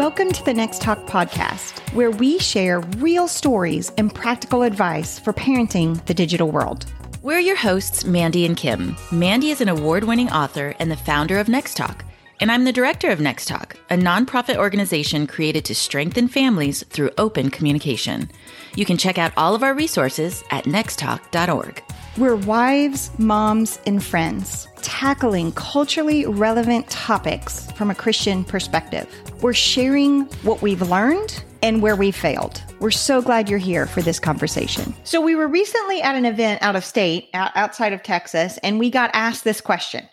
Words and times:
Welcome 0.00 0.32
to 0.32 0.44
the 0.46 0.54
Next 0.54 0.80
Talk 0.80 1.04
podcast, 1.04 1.78
where 1.92 2.10
we 2.10 2.38
share 2.38 2.80
real 2.80 3.28
stories 3.28 3.92
and 3.98 4.12
practical 4.12 4.62
advice 4.62 5.18
for 5.18 5.34
parenting 5.34 6.02
the 6.06 6.14
digital 6.14 6.50
world. 6.50 6.86
We're 7.20 7.38
your 7.38 7.54
hosts, 7.54 8.06
Mandy 8.06 8.46
and 8.46 8.56
Kim. 8.56 8.96
Mandy 9.12 9.50
is 9.50 9.60
an 9.60 9.68
award 9.68 10.04
winning 10.04 10.30
author 10.30 10.74
and 10.78 10.90
the 10.90 10.96
founder 10.96 11.38
of 11.38 11.50
Next 11.50 11.76
Talk. 11.76 12.02
And 12.40 12.50
I'm 12.50 12.64
the 12.64 12.72
director 12.72 13.10
of 13.10 13.20
Next 13.20 13.46
Talk, 13.46 13.76
a 13.90 13.94
nonprofit 13.94 14.56
organization 14.56 15.26
created 15.26 15.66
to 15.66 15.74
strengthen 15.74 16.28
families 16.28 16.82
through 16.84 17.10
open 17.18 17.50
communication. 17.50 18.30
You 18.76 18.86
can 18.86 18.96
check 18.96 19.18
out 19.18 19.34
all 19.36 19.54
of 19.54 19.62
our 19.62 19.74
resources 19.74 20.42
at 20.50 20.64
nexttalk.org. 20.64 21.82
We're 22.18 22.34
wives, 22.34 23.16
moms, 23.18 23.78
and 23.86 24.02
friends 24.02 24.66
tackling 24.82 25.52
culturally 25.52 26.26
relevant 26.26 26.88
topics 26.90 27.70
from 27.72 27.90
a 27.90 27.94
Christian 27.94 28.44
perspective. 28.44 29.06
We're 29.42 29.54
sharing 29.54 30.22
what 30.42 30.60
we've 30.60 30.82
learned 30.82 31.44
and 31.62 31.80
where 31.80 31.94
we 31.94 32.10
failed. 32.10 32.62
We're 32.80 32.90
so 32.90 33.22
glad 33.22 33.48
you're 33.48 33.58
here 33.60 33.86
for 33.86 34.02
this 34.02 34.18
conversation. 34.18 34.92
So, 35.04 35.20
we 35.20 35.36
were 35.36 35.46
recently 35.46 36.02
at 36.02 36.16
an 36.16 36.24
event 36.24 36.62
out 36.62 36.74
of 36.74 36.84
state, 36.84 37.28
outside 37.32 37.92
of 37.92 38.02
Texas, 38.02 38.58
and 38.62 38.78
we 38.78 38.90
got 38.90 39.10
asked 39.14 39.44
this 39.44 39.60
question 39.60 40.08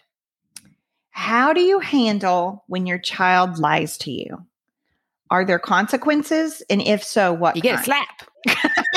How 1.09 1.51
do 1.51 1.61
you 1.61 1.79
handle 1.79 2.63
when 2.67 2.85
your 2.85 2.99
child 2.99 3.57
lies 3.57 3.97
to 3.99 4.11
you? 4.11 4.45
Are 5.31 5.45
there 5.45 5.59
consequences? 5.59 6.61
And 6.69 6.81
if 6.81 7.03
so, 7.03 7.33
what? 7.33 7.55
You 7.55 7.61
get 7.63 7.83
kind? 7.83 7.97
a 8.47 8.51
slap. 8.53 8.87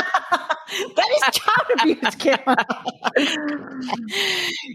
that 0.97 1.09
is 1.11 1.23
child 1.41 1.67
abuse, 1.81 2.15
Kim. 2.17 2.39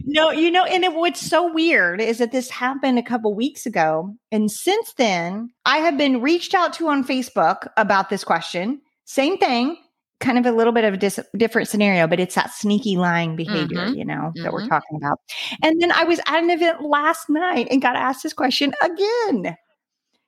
no, 0.05 0.31
you 0.31 0.51
know, 0.51 0.65
and 0.65 0.83
it, 0.83 0.93
what's 0.93 1.21
so 1.21 1.51
weird 1.51 2.01
is 2.01 2.17
that 2.17 2.31
this 2.31 2.49
happened 2.49 2.99
a 2.99 3.03
couple 3.03 3.33
weeks 3.33 3.65
ago. 3.65 4.13
And 4.31 4.51
since 4.51 4.93
then, 4.93 5.51
I 5.65 5.77
have 5.77 5.97
been 5.97 6.21
reached 6.21 6.53
out 6.53 6.73
to 6.73 6.87
on 6.87 7.03
Facebook 7.03 7.67
about 7.77 8.09
this 8.09 8.23
question. 8.23 8.81
Same 9.05 9.37
thing, 9.37 9.77
kind 10.19 10.37
of 10.37 10.45
a 10.45 10.51
little 10.51 10.73
bit 10.73 10.83
of 10.83 10.93
a 10.95 10.97
dis- 10.97 11.19
different 11.37 11.67
scenario, 11.67 12.07
but 12.07 12.19
it's 12.19 12.35
that 12.35 12.51
sneaky 12.51 12.97
lying 12.97 13.35
behavior, 13.35 13.85
mm-hmm. 13.85 13.95
you 13.95 14.05
know, 14.05 14.31
mm-hmm. 14.35 14.43
that 14.43 14.51
we're 14.51 14.61
mm-hmm. 14.61 14.69
talking 14.69 14.97
about. 14.97 15.19
And 15.63 15.81
then 15.81 15.91
I 15.91 16.03
was 16.03 16.19
at 16.25 16.43
an 16.43 16.49
event 16.49 16.81
last 16.81 17.29
night 17.29 17.67
and 17.71 17.81
got 17.81 17.95
asked 17.95 18.23
this 18.23 18.33
question 18.33 18.73
again. 18.81 19.55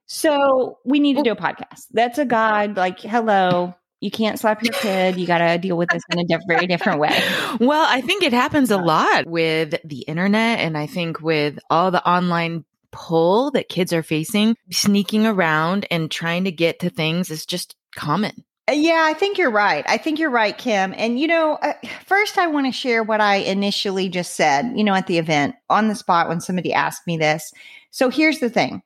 So 0.05 0.77
we 0.85 0.99
need 0.99 1.17
to 1.17 1.23
do 1.23 1.31
a 1.31 1.35
podcast. 1.35 1.83
That's 1.91 2.17
a 2.17 2.25
God, 2.25 2.77
like, 2.77 2.99
hello, 3.01 3.75
you 3.99 4.11
can't 4.11 4.39
slap 4.39 4.63
your 4.63 4.73
kid. 4.73 5.17
You 5.17 5.25
got 5.25 5.39
to 5.39 5.57
deal 5.57 5.77
with 5.77 5.89
this 5.89 6.03
in 6.11 6.19
a 6.19 6.23
diff- 6.23 6.41
very 6.47 6.67
different 6.67 6.99
way. 6.99 7.17
Well, 7.59 7.85
I 7.87 8.01
think 8.01 8.23
it 8.23 8.33
happens 8.33 8.69
a 8.69 8.77
lot 8.77 9.25
with 9.25 9.75
the 9.83 10.01
internet. 10.01 10.59
And 10.59 10.77
I 10.77 10.85
think 10.85 11.21
with 11.21 11.57
all 11.69 11.89
the 11.89 12.07
online 12.07 12.65
pull 12.91 13.51
that 13.51 13.69
kids 13.69 13.93
are 13.93 14.03
facing, 14.03 14.55
sneaking 14.71 15.25
around 15.25 15.87
and 15.89 16.11
trying 16.11 16.43
to 16.43 16.51
get 16.51 16.79
to 16.79 16.89
things 16.89 17.31
is 17.31 17.45
just 17.45 17.75
common. 17.95 18.43
Uh, 18.69 18.73
yeah, 18.73 19.03
I 19.05 19.13
think 19.13 19.37
you're 19.37 19.51
right. 19.51 19.83
I 19.87 19.97
think 19.97 20.19
you're 20.19 20.29
right, 20.29 20.57
Kim. 20.57 20.93
And, 20.97 21.19
you 21.19 21.27
know, 21.27 21.53
uh, 21.55 21.73
first 22.05 22.37
I 22.37 22.47
want 22.47 22.67
to 22.67 22.71
share 22.71 23.01
what 23.01 23.21
I 23.21 23.37
initially 23.37 24.09
just 24.09 24.35
said, 24.35 24.71
you 24.75 24.83
know, 24.83 24.93
at 24.93 25.07
the 25.07 25.17
event 25.17 25.55
on 25.69 25.87
the 25.87 25.95
spot 25.95 26.27
when 26.27 26.41
somebody 26.41 26.73
asked 26.73 27.07
me 27.07 27.17
this. 27.17 27.51
So 27.91 28.09
here's 28.09 28.39
the 28.39 28.49
thing 28.49 28.83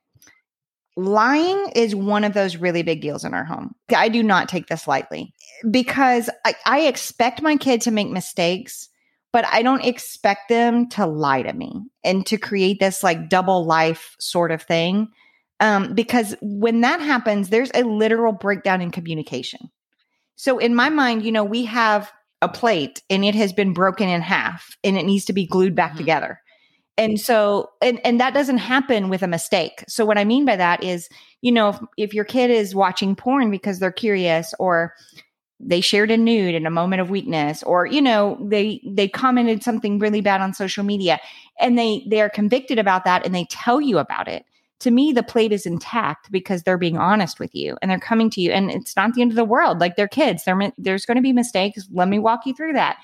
lying 0.96 1.70
is 1.74 1.94
one 1.94 2.24
of 2.24 2.34
those 2.34 2.56
really 2.56 2.82
big 2.82 3.00
deals 3.00 3.24
in 3.24 3.34
our 3.34 3.44
home. 3.44 3.74
I 3.94 4.08
do 4.08 4.22
not 4.22 4.48
take 4.48 4.66
this 4.66 4.86
lightly 4.86 5.32
because 5.70 6.28
I, 6.44 6.54
I, 6.66 6.80
expect 6.80 7.42
my 7.42 7.56
kid 7.56 7.80
to 7.82 7.90
make 7.90 8.10
mistakes, 8.10 8.88
but 9.32 9.46
I 9.46 9.62
don't 9.62 9.84
expect 9.84 10.48
them 10.48 10.88
to 10.90 11.06
lie 11.06 11.42
to 11.42 11.52
me 11.52 11.72
and 12.04 12.26
to 12.26 12.36
create 12.36 12.78
this 12.80 13.02
like 13.02 13.28
double 13.28 13.64
life 13.64 14.16
sort 14.20 14.50
of 14.50 14.62
thing. 14.62 15.08
Um, 15.60 15.94
because 15.94 16.34
when 16.42 16.80
that 16.80 17.00
happens, 17.00 17.48
there's 17.48 17.70
a 17.74 17.84
literal 17.84 18.32
breakdown 18.32 18.82
in 18.82 18.90
communication. 18.90 19.70
So 20.36 20.58
in 20.58 20.74
my 20.74 20.88
mind, 20.88 21.24
you 21.24 21.32
know, 21.32 21.44
we 21.44 21.64
have 21.66 22.12
a 22.42 22.48
plate 22.48 23.00
and 23.08 23.24
it 23.24 23.36
has 23.36 23.52
been 23.52 23.72
broken 23.72 24.08
in 24.08 24.20
half 24.20 24.76
and 24.82 24.98
it 24.98 25.06
needs 25.06 25.24
to 25.26 25.32
be 25.32 25.46
glued 25.46 25.74
back 25.74 25.90
mm-hmm. 25.90 25.98
together. 25.98 26.40
And 26.98 27.18
so, 27.18 27.70
and, 27.80 28.00
and 28.04 28.20
that 28.20 28.34
doesn't 28.34 28.58
happen 28.58 29.08
with 29.08 29.22
a 29.22 29.28
mistake. 29.28 29.82
So 29.88 30.04
what 30.04 30.18
I 30.18 30.24
mean 30.24 30.44
by 30.44 30.56
that 30.56 30.84
is, 30.84 31.08
you 31.40 31.50
know, 31.50 31.70
if, 31.70 31.80
if 31.96 32.14
your 32.14 32.24
kid 32.24 32.50
is 32.50 32.74
watching 32.74 33.16
porn 33.16 33.50
because 33.50 33.78
they're 33.78 33.90
curious 33.90 34.54
or 34.58 34.94
they 35.58 35.80
shared 35.80 36.10
a 36.10 36.16
nude 36.16 36.54
in 36.54 36.66
a 36.66 36.70
moment 36.70 37.00
of 37.00 37.08
weakness 37.08 37.62
or 37.62 37.86
you 37.86 38.02
know 38.02 38.36
they 38.50 38.80
they 38.84 39.06
commented 39.06 39.62
something 39.62 40.00
really 40.00 40.20
bad 40.20 40.40
on 40.40 40.52
social 40.52 40.82
media 40.82 41.20
and 41.60 41.78
they 41.78 42.04
they 42.10 42.20
are 42.20 42.28
convicted 42.28 42.80
about 42.80 43.04
that 43.04 43.24
and 43.24 43.32
they 43.32 43.44
tell 43.44 43.80
you 43.80 43.98
about 43.98 44.26
it 44.26 44.44
to 44.82 44.90
me 44.90 45.12
the 45.12 45.22
plate 45.22 45.52
is 45.52 45.64
intact 45.64 46.30
because 46.32 46.64
they're 46.64 46.76
being 46.76 46.98
honest 46.98 47.38
with 47.38 47.54
you 47.54 47.76
and 47.80 47.90
they're 47.90 48.00
coming 48.00 48.28
to 48.28 48.40
you 48.40 48.50
and 48.50 48.68
it's 48.68 48.96
not 48.96 49.14
the 49.14 49.22
end 49.22 49.30
of 49.30 49.36
the 49.36 49.44
world. 49.44 49.78
Like 49.78 49.94
they're 49.94 50.08
kids. 50.08 50.42
They're, 50.42 50.72
there's 50.76 51.06
going 51.06 51.16
to 51.16 51.22
be 51.22 51.32
mistakes. 51.32 51.88
Let 51.92 52.08
me 52.08 52.18
walk 52.18 52.46
you 52.46 52.52
through 52.52 52.72
that. 52.72 52.96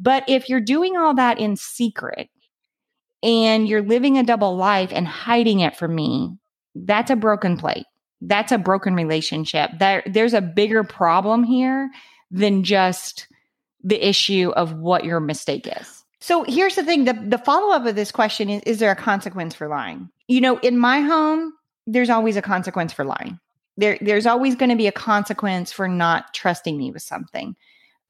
But 0.00 0.24
if 0.28 0.48
you're 0.48 0.60
doing 0.62 0.96
all 0.96 1.12
that 1.14 1.38
in 1.38 1.56
secret 1.56 2.30
and 3.22 3.68
you're 3.68 3.82
living 3.82 4.18
a 4.18 4.22
double 4.22 4.56
life 4.56 4.90
and 4.92 5.06
hiding 5.06 5.60
it 5.60 5.76
from 5.76 5.94
me, 5.94 6.36
that's 6.74 7.10
a 7.10 7.16
broken 7.16 7.56
plate. 7.56 7.86
That's 8.20 8.52
a 8.52 8.58
broken 8.58 8.94
relationship. 8.94 9.70
There, 9.78 10.02
there's 10.06 10.34
a 10.34 10.40
bigger 10.40 10.84
problem 10.84 11.44
here 11.44 11.90
than 12.30 12.64
just 12.64 13.28
the 13.82 14.06
issue 14.06 14.52
of 14.56 14.72
what 14.72 15.04
your 15.04 15.20
mistake 15.20 15.68
is. 15.80 16.04
So 16.20 16.44
here's 16.44 16.74
the 16.74 16.84
thing 16.84 17.04
the, 17.04 17.12
the 17.12 17.38
follow 17.38 17.74
up 17.74 17.86
of 17.86 17.94
this 17.94 18.10
question 18.10 18.50
is 18.50 18.62
Is 18.64 18.78
there 18.78 18.90
a 18.90 18.96
consequence 18.96 19.54
for 19.54 19.68
lying? 19.68 20.10
You 20.28 20.40
know, 20.40 20.58
in 20.58 20.78
my 20.78 21.00
home, 21.00 21.52
there's 21.86 22.10
always 22.10 22.36
a 22.36 22.42
consequence 22.42 22.92
for 22.92 23.04
lying. 23.04 23.38
There, 23.76 23.98
there's 24.00 24.26
always 24.26 24.56
going 24.56 24.70
to 24.70 24.76
be 24.76 24.86
a 24.86 24.92
consequence 24.92 25.70
for 25.70 25.86
not 25.86 26.32
trusting 26.34 26.76
me 26.76 26.90
with 26.90 27.02
something. 27.02 27.54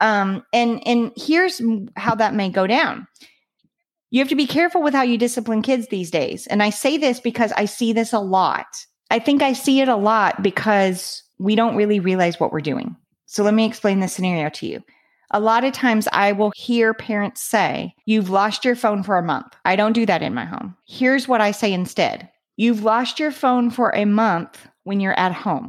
Um, 0.00 0.44
and 0.52 0.86
and 0.86 1.12
here's 1.16 1.60
how 1.96 2.14
that 2.14 2.34
may 2.34 2.50
go 2.50 2.66
down 2.66 3.06
you 4.10 4.20
have 4.20 4.28
to 4.28 4.36
be 4.36 4.46
careful 4.46 4.82
with 4.82 4.94
how 4.94 5.02
you 5.02 5.18
discipline 5.18 5.62
kids 5.62 5.88
these 5.88 6.10
days. 6.10 6.46
And 6.46 6.62
I 6.62 6.70
say 6.70 6.96
this 6.96 7.20
because 7.20 7.52
I 7.52 7.64
see 7.64 7.92
this 7.92 8.12
a 8.12 8.20
lot. 8.20 8.66
I 9.10 9.18
think 9.18 9.42
I 9.42 9.52
see 9.52 9.80
it 9.80 9.88
a 9.88 9.96
lot 9.96 10.42
because 10.42 11.22
we 11.38 11.54
don't 11.54 11.76
really 11.76 12.00
realize 12.00 12.40
what 12.40 12.52
we're 12.52 12.60
doing. 12.60 12.96
So 13.26 13.42
let 13.42 13.54
me 13.54 13.66
explain 13.66 14.00
the 14.00 14.08
scenario 14.08 14.48
to 14.50 14.66
you. 14.66 14.82
A 15.32 15.40
lot 15.40 15.64
of 15.64 15.72
times 15.72 16.08
I 16.12 16.32
will 16.32 16.52
hear 16.54 16.94
parents 16.94 17.42
say, 17.42 17.94
You've 18.04 18.30
lost 18.30 18.64
your 18.64 18.76
phone 18.76 19.02
for 19.02 19.18
a 19.18 19.22
month. 19.22 19.54
I 19.64 19.74
don't 19.74 19.92
do 19.92 20.06
that 20.06 20.22
in 20.22 20.34
my 20.34 20.44
home. 20.44 20.76
Here's 20.86 21.26
what 21.26 21.40
I 21.40 21.50
say 21.50 21.72
instead 21.72 22.30
You've 22.56 22.84
lost 22.84 23.18
your 23.18 23.32
phone 23.32 23.70
for 23.70 23.90
a 23.90 24.06
month 24.06 24.66
when 24.84 25.00
you're 25.00 25.18
at 25.18 25.32
home. 25.32 25.68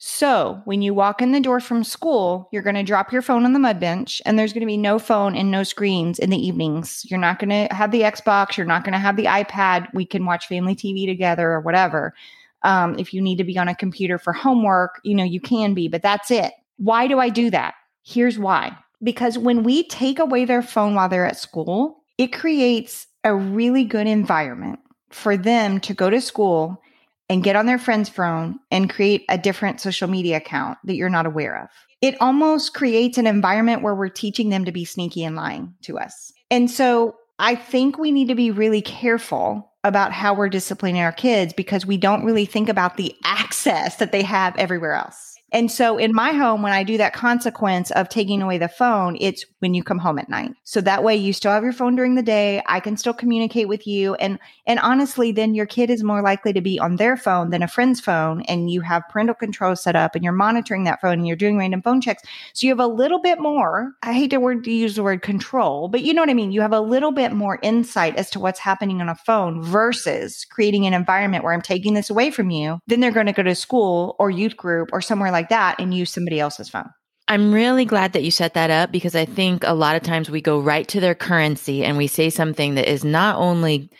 So 0.00 0.62
when 0.64 0.80
you 0.80 0.94
walk 0.94 1.20
in 1.20 1.32
the 1.32 1.40
door 1.40 1.58
from 1.58 1.82
school, 1.82 2.48
you're 2.52 2.62
going 2.62 2.76
to 2.76 2.84
drop 2.84 3.12
your 3.12 3.20
phone 3.20 3.44
on 3.44 3.52
the 3.52 3.58
mud 3.58 3.80
bench 3.80 4.22
and 4.24 4.38
there's 4.38 4.52
going 4.52 4.60
to 4.60 4.66
be 4.66 4.76
no 4.76 5.00
phone 5.00 5.34
and 5.36 5.50
no 5.50 5.64
screens 5.64 6.20
in 6.20 6.30
the 6.30 6.38
evenings. 6.38 7.04
You're 7.10 7.18
not 7.18 7.40
going 7.40 7.50
to 7.50 7.74
have 7.74 7.90
the 7.90 8.02
Xbox. 8.02 8.56
You're 8.56 8.66
not 8.66 8.84
going 8.84 8.92
to 8.92 8.98
have 9.00 9.16
the 9.16 9.24
iPad. 9.24 9.92
We 9.92 10.04
can 10.04 10.24
watch 10.24 10.46
family 10.46 10.76
TV 10.76 11.04
together 11.06 11.50
or 11.50 11.60
whatever. 11.60 12.14
Um, 12.62 12.96
if 12.96 13.12
you 13.12 13.20
need 13.20 13.38
to 13.38 13.44
be 13.44 13.58
on 13.58 13.66
a 13.66 13.74
computer 13.74 14.18
for 14.18 14.32
homework, 14.32 15.00
you 15.02 15.16
know, 15.16 15.24
you 15.24 15.40
can 15.40 15.74
be, 15.74 15.88
but 15.88 16.02
that's 16.02 16.30
it. 16.30 16.52
Why 16.76 17.08
do 17.08 17.18
I 17.18 17.28
do 17.28 17.50
that? 17.50 17.74
Here's 18.04 18.38
why. 18.38 18.76
Because 19.02 19.36
when 19.36 19.64
we 19.64 19.82
take 19.88 20.20
away 20.20 20.44
their 20.44 20.62
phone 20.62 20.94
while 20.94 21.08
they're 21.08 21.26
at 21.26 21.36
school, 21.36 22.04
it 22.18 22.28
creates 22.28 23.08
a 23.24 23.34
really 23.34 23.84
good 23.84 24.06
environment 24.06 24.78
for 25.10 25.36
them 25.36 25.80
to 25.80 25.94
go 25.94 26.08
to 26.08 26.20
school 26.20 26.80
and 27.28 27.44
get 27.44 27.56
on 27.56 27.66
their 27.66 27.78
friend's 27.78 28.08
phone 28.08 28.58
and 28.70 28.90
create 28.90 29.24
a 29.28 29.38
different 29.38 29.80
social 29.80 30.08
media 30.08 30.38
account 30.38 30.78
that 30.84 30.94
you're 30.94 31.08
not 31.08 31.26
aware 31.26 31.62
of. 31.62 31.68
It 32.00 32.20
almost 32.20 32.74
creates 32.74 33.18
an 33.18 33.26
environment 33.26 33.82
where 33.82 33.94
we're 33.94 34.08
teaching 34.08 34.50
them 34.50 34.64
to 34.64 34.72
be 34.72 34.84
sneaky 34.84 35.24
and 35.24 35.36
lying 35.36 35.74
to 35.82 35.98
us. 35.98 36.32
And 36.50 36.70
so 36.70 37.16
I 37.38 37.54
think 37.54 37.98
we 37.98 38.12
need 38.12 38.28
to 38.28 38.34
be 38.34 38.50
really 38.50 38.82
careful 38.82 39.72
about 39.84 40.12
how 40.12 40.34
we're 40.34 40.48
disciplining 40.48 41.00
our 41.02 41.12
kids 41.12 41.52
because 41.52 41.86
we 41.86 41.96
don't 41.96 42.24
really 42.24 42.46
think 42.46 42.68
about 42.68 42.96
the 42.96 43.14
access 43.24 43.96
that 43.96 44.12
they 44.12 44.22
have 44.22 44.56
everywhere 44.56 44.94
else. 44.94 45.37
And 45.52 45.70
so 45.70 45.96
in 45.96 46.14
my 46.14 46.32
home, 46.32 46.62
when 46.62 46.72
I 46.72 46.82
do 46.82 46.98
that 46.98 47.14
consequence 47.14 47.90
of 47.92 48.08
taking 48.08 48.42
away 48.42 48.58
the 48.58 48.68
phone, 48.68 49.16
it's 49.20 49.44
when 49.60 49.74
you 49.74 49.82
come 49.82 49.98
home 49.98 50.18
at 50.18 50.28
night. 50.28 50.52
So 50.64 50.80
that 50.82 51.02
way 51.02 51.16
you 51.16 51.32
still 51.32 51.52
have 51.52 51.62
your 51.62 51.72
phone 51.72 51.96
during 51.96 52.14
the 52.14 52.22
day. 52.22 52.62
I 52.66 52.80
can 52.80 52.96
still 52.96 53.14
communicate 53.14 53.68
with 53.68 53.86
you. 53.86 54.14
And, 54.16 54.38
and 54.66 54.78
honestly, 54.80 55.32
then 55.32 55.54
your 55.54 55.66
kid 55.66 55.90
is 55.90 56.04
more 56.04 56.22
likely 56.22 56.52
to 56.52 56.60
be 56.60 56.78
on 56.78 56.96
their 56.96 57.16
phone 57.16 57.50
than 57.50 57.62
a 57.62 57.68
friend's 57.68 58.00
phone. 58.00 58.42
And 58.42 58.70
you 58.70 58.82
have 58.82 59.08
parental 59.08 59.34
control 59.34 59.74
set 59.74 59.96
up 59.96 60.14
and 60.14 60.22
you're 60.22 60.32
monitoring 60.32 60.84
that 60.84 61.00
phone 61.00 61.14
and 61.14 61.26
you're 61.26 61.36
doing 61.36 61.56
random 61.56 61.82
phone 61.82 62.00
checks. 62.00 62.22
So 62.52 62.66
you 62.66 62.72
have 62.72 62.80
a 62.80 62.86
little 62.86 63.20
bit 63.20 63.40
more, 63.40 63.92
I 64.02 64.12
hate 64.12 64.30
to 64.30 64.38
word 64.38 64.64
to 64.64 64.70
use 64.70 64.96
the 64.96 65.02
word 65.02 65.22
control, 65.22 65.88
but 65.88 66.02
you 66.02 66.12
know 66.12 66.22
what 66.22 66.30
I 66.30 66.34
mean? 66.34 66.52
You 66.52 66.60
have 66.60 66.72
a 66.72 66.80
little 66.80 67.12
bit 67.12 67.32
more 67.32 67.58
insight 67.62 68.16
as 68.16 68.30
to 68.30 68.40
what's 68.40 68.58
happening 68.58 69.00
on 69.00 69.08
a 69.08 69.14
phone 69.14 69.62
versus 69.62 70.44
creating 70.44 70.86
an 70.86 70.94
environment 70.94 71.44
where 71.44 71.52
I'm 71.52 71.62
taking 71.62 71.94
this 71.94 72.10
away 72.10 72.30
from 72.30 72.50
you. 72.50 72.80
Then 72.86 73.00
they're 73.00 73.10
going 73.10 73.26
to 73.26 73.32
go 73.32 73.42
to 73.42 73.54
school 73.54 74.16
or 74.18 74.30
youth 74.30 74.56
group 74.56 74.90
or 74.92 75.00
somewhere 75.00 75.30
like 75.30 75.37
like 75.38 75.50
that 75.50 75.78
and 75.78 75.94
use 75.94 76.10
somebody 76.10 76.40
else's 76.40 76.68
phone. 76.68 76.90
I'm 77.28 77.52
really 77.52 77.84
glad 77.84 78.14
that 78.14 78.24
you 78.24 78.30
set 78.30 78.54
that 78.54 78.70
up 78.70 78.90
because 78.90 79.14
I 79.14 79.24
think 79.24 79.62
a 79.64 79.74
lot 79.74 79.96
of 79.96 80.02
times 80.02 80.30
we 80.30 80.40
go 80.40 80.58
right 80.58 80.88
to 80.88 80.98
their 80.98 81.14
currency 81.14 81.84
and 81.84 81.96
we 81.96 82.06
say 82.06 82.30
something 82.30 82.74
that 82.74 82.90
is 82.90 83.04
not 83.04 83.36
only 83.36 83.90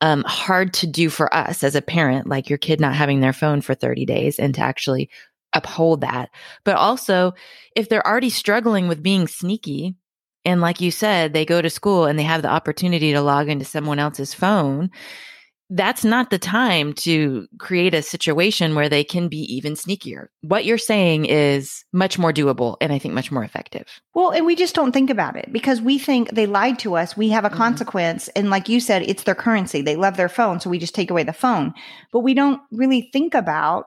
um, 0.00 0.24
hard 0.26 0.72
to 0.74 0.86
do 0.86 1.10
for 1.10 1.32
us 1.34 1.62
as 1.62 1.76
a 1.76 1.82
parent, 1.82 2.26
like 2.26 2.48
your 2.48 2.58
kid 2.58 2.80
not 2.80 2.94
having 2.94 3.20
their 3.20 3.34
phone 3.34 3.60
for 3.60 3.74
30 3.74 4.06
days 4.06 4.38
and 4.38 4.54
to 4.54 4.62
actually 4.62 5.10
uphold 5.52 6.00
that. 6.00 6.30
But 6.64 6.76
also, 6.76 7.34
if 7.76 7.88
they're 7.88 8.06
already 8.06 8.30
struggling 8.30 8.88
with 8.88 9.02
being 9.02 9.28
sneaky, 9.28 9.94
and 10.46 10.62
like 10.62 10.80
you 10.80 10.90
said, 10.90 11.32
they 11.32 11.44
go 11.44 11.60
to 11.60 11.68
school 11.68 12.06
and 12.06 12.18
they 12.18 12.22
have 12.22 12.40
the 12.42 12.48
opportunity 12.48 13.12
to 13.12 13.20
log 13.20 13.50
into 13.50 13.66
someone 13.66 13.98
else's 13.98 14.32
phone, 14.32 14.90
that's 15.70 16.04
not 16.04 16.30
the 16.30 16.38
time 16.38 16.92
to 16.92 17.46
create 17.58 17.94
a 17.94 18.02
situation 18.02 18.74
where 18.74 18.88
they 18.88 19.04
can 19.04 19.28
be 19.28 19.38
even 19.54 19.74
sneakier. 19.74 20.26
What 20.42 20.64
you're 20.64 20.78
saying 20.78 21.26
is 21.26 21.84
much 21.92 22.18
more 22.18 22.32
doable 22.32 22.76
and 22.80 22.92
I 22.92 22.98
think 22.98 23.14
much 23.14 23.30
more 23.30 23.44
effective. 23.44 23.86
Well, 24.12 24.30
and 24.30 24.44
we 24.44 24.56
just 24.56 24.74
don't 24.74 24.90
think 24.90 25.10
about 25.10 25.36
it 25.36 25.52
because 25.52 25.80
we 25.80 25.98
think 25.98 26.30
they 26.30 26.46
lied 26.46 26.80
to 26.80 26.96
us. 26.96 27.16
We 27.16 27.28
have 27.30 27.44
a 27.44 27.48
mm-hmm. 27.48 27.56
consequence. 27.56 28.28
And 28.28 28.50
like 28.50 28.68
you 28.68 28.80
said, 28.80 29.02
it's 29.02 29.22
their 29.22 29.36
currency. 29.36 29.80
They 29.80 29.96
love 29.96 30.16
their 30.16 30.28
phone. 30.28 30.58
So 30.58 30.68
we 30.68 30.80
just 30.80 30.94
take 30.94 31.10
away 31.10 31.22
the 31.22 31.32
phone. 31.32 31.72
But 32.12 32.20
we 32.20 32.34
don't 32.34 32.60
really 32.72 33.08
think 33.12 33.34
about 33.34 33.86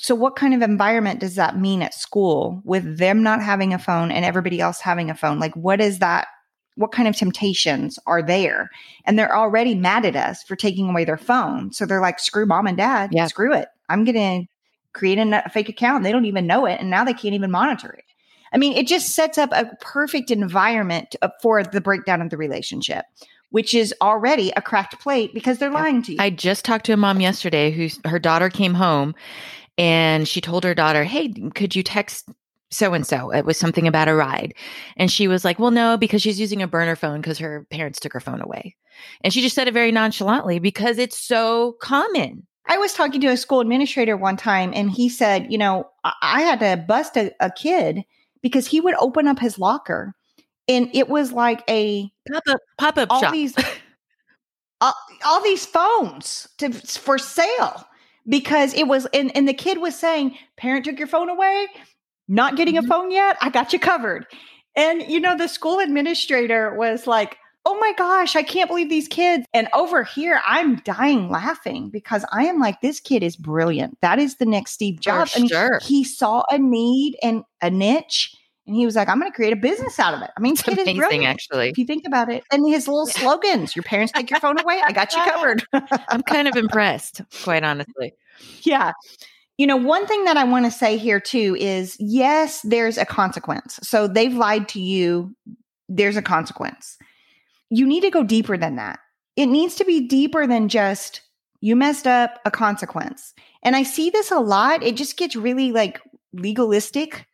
so 0.00 0.14
what 0.14 0.36
kind 0.36 0.54
of 0.54 0.62
environment 0.62 1.18
does 1.18 1.34
that 1.34 1.58
mean 1.58 1.82
at 1.82 1.92
school 1.92 2.62
with 2.64 2.98
them 2.98 3.22
not 3.24 3.42
having 3.42 3.74
a 3.74 3.80
phone 3.80 4.12
and 4.12 4.24
everybody 4.24 4.60
else 4.60 4.80
having 4.80 5.10
a 5.10 5.14
phone? 5.14 5.40
Like, 5.40 5.54
what 5.56 5.80
is 5.80 5.98
that 5.98 6.28
what 6.78 6.92
kind 6.92 7.08
of 7.08 7.16
temptations 7.16 7.98
are 8.06 8.22
there? 8.22 8.70
And 9.04 9.18
they're 9.18 9.36
already 9.36 9.74
mad 9.74 10.06
at 10.06 10.14
us 10.14 10.44
for 10.44 10.54
taking 10.54 10.88
away 10.88 11.04
their 11.04 11.18
phone. 11.18 11.72
So 11.72 11.84
they're 11.84 12.00
like, 12.00 12.20
screw 12.20 12.46
mom 12.46 12.68
and 12.68 12.76
dad. 12.76 13.10
Yeah. 13.12 13.26
Screw 13.26 13.52
it. 13.52 13.68
I'm 13.88 14.04
going 14.04 14.14
to 14.46 14.48
create 14.92 15.18
a 15.18 15.50
fake 15.52 15.68
account. 15.68 16.04
They 16.04 16.12
don't 16.12 16.24
even 16.24 16.46
know 16.46 16.66
it. 16.66 16.80
And 16.80 16.88
now 16.88 17.04
they 17.04 17.12
can't 17.12 17.34
even 17.34 17.50
monitor 17.50 17.90
it. 17.92 18.04
I 18.52 18.58
mean, 18.58 18.74
it 18.74 18.86
just 18.86 19.14
sets 19.14 19.38
up 19.38 19.50
a 19.52 19.66
perfect 19.80 20.30
environment 20.30 21.16
uh, 21.20 21.28
for 21.42 21.64
the 21.64 21.80
breakdown 21.80 22.22
of 22.22 22.30
the 22.30 22.36
relationship, 22.36 23.04
which 23.50 23.74
is 23.74 23.92
already 24.00 24.52
a 24.56 24.62
cracked 24.62 25.00
plate 25.00 25.34
because 25.34 25.58
they're 25.58 25.70
lying 25.70 26.02
to 26.04 26.12
you. 26.12 26.18
I 26.20 26.30
just 26.30 26.64
talked 26.64 26.86
to 26.86 26.92
a 26.92 26.96
mom 26.96 27.20
yesterday 27.20 27.72
who 27.72 27.88
her 28.08 28.20
daughter 28.20 28.48
came 28.48 28.74
home 28.74 29.16
and 29.76 30.28
she 30.28 30.40
told 30.40 30.62
her 30.64 30.74
daughter, 30.74 31.04
Hey, 31.04 31.28
could 31.54 31.74
you 31.74 31.82
text 31.82 32.30
so 32.70 32.94
and 32.94 33.06
so. 33.06 33.30
It 33.30 33.44
was 33.44 33.56
something 33.56 33.86
about 33.86 34.08
a 34.08 34.14
ride. 34.14 34.54
And 34.96 35.10
she 35.10 35.28
was 35.28 35.44
like, 35.44 35.58
well, 35.58 35.70
no, 35.70 35.96
because 35.96 36.22
she's 36.22 36.40
using 36.40 36.62
a 36.62 36.68
burner 36.68 36.96
phone 36.96 37.20
because 37.20 37.38
her 37.38 37.66
parents 37.70 38.00
took 38.00 38.12
her 38.12 38.20
phone 38.20 38.40
away. 38.40 38.76
And 39.22 39.32
she 39.32 39.40
just 39.40 39.54
said 39.54 39.68
it 39.68 39.74
very 39.74 39.92
nonchalantly 39.92 40.58
because 40.58 40.98
it's 40.98 41.18
so 41.18 41.76
common. 41.80 42.46
I 42.66 42.76
was 42.76 42.92
talking 42.92 43.20
to 43.22 43.28
a 43.28 43.36
school 43.36 43.60
administrator 43.60 44.16
one 44.16 44.36
time 44.36 44.72
and 44.74 44.90
he 44.90 45.08
said, 45.08 45.50
you 45.50 45.56
know, 45.56 45.88
I 46.04 46.42
had 46.42 46.60
to 46.60 46.84
bust 46.86 47.16
a, 47.16 47.32
a 47.40 47.50
kid 47.50 48.04
because 48.42 48.66
he 48.66 48.80
would 48.80 48.94
open 48.98 49.26
up 49.26 49.38
his 49.38 49.58
locker 49.58 50.14
and 50.68 50.90
it 50.92 51.08
was 51.08 51.32
like 51.32 51.62
a 51.68 52.10
pop 52.30 52.42
up 52.46 52.60
pop 52.76 52.98
up 52.98 53.10
shop. 53.20 53.32
These, 53.32 53.54
all, 54.82 54.94
all 55.24 55.42
these 55.42 55.64
phones 55.64 56.46
to, 56.58 56.70
for 56.72 57.16
sale 57.16 57.86
because 58.28 58.74
it 58.74 58.86
was 58.86 59.06
and, 59.14 59.34
and 59.34 59.48
the 59.48 59.54
kid 59.54 59.78
was 59.78 59.98
saying 59.98 60.36
parent 60.58 60.84
took 60.84 60.98
your 60.98 61.08
phone 61.08 61.30
away 61.30 61.66
not 62.28 62.56
getting 62.56 62.76
a 62.76 62.82
mm-hmm. 62.82 62.90
phone 62.90 63.10
yet? 63.10 63.36
I 63.40 63.50
got 63.50 63.72
you 63.72 63.78
covered. 63.78 64.26
And, 64.76 65.02
you 65.02 65.18
know, 65.18 65.36
the 65.36 65.48
school 65.48 65.80
administrator 65.80 66.74
was 66.74 67.06
like, 67.06 67.36
oh 67.66 67.78
my 67.78 67.92
gosh, 67.98 68.36
I 68.36 68.42
can't 68.42 68.68
believe 68.68 68.88
these 68.88 69.08
kids. 69.08 69.44
And 69.52 69.68
over 69.74 70.02
here, 70.02 70.40
I'm 70.46 70.76
dying 70.76 71.28
laughing 71.28 71.90
because 71.90 72.24
I 72.32 72.46
am 72.46 72.58
like, 72.58 72.80
this 72.80 72.98
kid 73.00 73.22
is 73.22 73.36
brilliant. 73.36 73.98
That 74.00 74.18
is 74.18 74.36
the 74.36 74.46
next 74.46 74.72
Steve 74.72 75.00
Jobs. 75.00 75.32
For 75.32 75.38
I 75.38 75.40
mean, 75.40 75.48
sure. 75.48 75.80
he 75.82 76.04
saw 76.04 76.44
a 76.50 76.58
need 76.58 77.18
and 77.22 77.42
a 77.60 77.70
niche. 77.70 78.34
And 78.66 78.76
he 78.76 78.86
was 78.86 78.96
like, 78.96 79.08
I'm 79.08 79.18
going 79.18 79.30
to 79.30 79.34
create 79.34 79.52
a 79.52 79.56
business 79.56 79.98
out 79.98 80.14
of 80.14 80.22
it. 80.22 80.30
I 80.36 80.40
mean, 80.40 80.52
it's 80.52 80.62
kid 80.62 80.74
amazing, 80.74 80.96
is 80.96 80.98
brilliant, 80.98 81.26
actually. 81.26 81.68
If 81.70 81.78
you 81.78 81.84
think 81.84 82.06
about 82.06 82.30
it. 82.30 82.44
And 82.52 82.66
his 82.66 82.86
little 82.86 83.06
slogans, 83.06 83.76
your 83.76 83.82
parents 83.82 84.12
take 84.12 84.30
your 84.30 84.40
phone 84.40 84.58
away. 84.58 84.80
I 84.82 84.92
got 84.92 85.12
you 85.12 85.20
covered. 85.24 85.64
I'm 86.08 86.22
kind 86.22 86.48
of 86.48 86.56
impressed, 86.56 87.22
quite 87.42 87.64
honestly. 87.64 88.12
Yeah. 88.62 88.92
You 89.58 89.66
know, 89.66 89.76
one 89.76 90.06
thing 90.06 90.24
that 90.24 90.36
I 90.36 90.44
want 90.44 90.64
to 90.64 90.70
say 90.70 90.96
here 90.96 91.20
too 91.20 91.56
is 91.58 91.96
yes, 91.98 92.62
there's 92.62 92.96
a 92.96 93.04
consequence. 93.04 93.78
So 93.82 94.06
they've 94.06 94.32
lied 94.32 94.68
to 94.70 94.80
you. 94.80 95.34
There's 95.88 96.16
a 96.16 96.22
consequence. 96.22 96.96
You 97.68 97.86
need 97.86 98.02
to 98.02 98.10
go 98.10 98.22
deeper 98.22 98.56
than 98.56 98.76
that. 98.76 99.00
It 99.36 99.46
needs 99.46 99.74
to 99.76 99.84
be 99.84 100.06
deeper 100.06 100.46
than 100.46 100.68
just 100.68 101.22
you 101.60 101.74
messed 101.74 102.06
up 102.06 102.38
a 102.44 102.50
consequence. 102.50 103.34
And 103.62 103.74
I 103.74 103.82
see 103.82 104.10
this 104.10 104.30
a 104.30 104.38
lot. 104.38 104.82
It 104.82 104.96
just 104.96 105.16
gets 105.16 105.34
really 105.34 105.72
like 105.72 106.00
legalistic. 106.32 107.26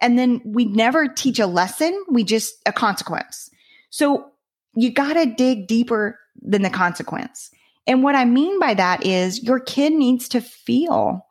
And 0.00 0.18
then 0.18 0.42
we 0.44 0.66
never 0.66 1.08
teach 1.08 1.38
a 1.38 1.46
lesson, 1.46 2.04
we 2.10 2.24
just 2.24 2.54
a 2.66 2.72
consequence. 2.72 3.48
So 3.90 4.30
you 4.74 4.92
got 4.92 5.14
to 5.14 5.26
dig 5.26 5.68
deeper 5.68 6.18
than 6.40 6.62
the 6.62 6.70
consequence. 6.70 7.50
And 7.86 8.02
what 8.02 8.14
I 8.14 8.24
mean 8.24 8.58
by 8.58 8.74
that 8.74 9.06
is 9.06 9.42
your 9.42 9.60
kid 9.60 9.92
needs 9.92 10.28
to 10.30 10.40
feel 10.40 11.26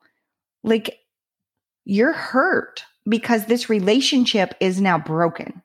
like 0.62 0.98
you're 1.84 2.12
hurt 2.12 2.84
because 3.08 3.46
this 3.46 3.68
relationship 3.68 4.54
is 4.60 4.80
now 4.80 4.98
broken. 4.98 5.62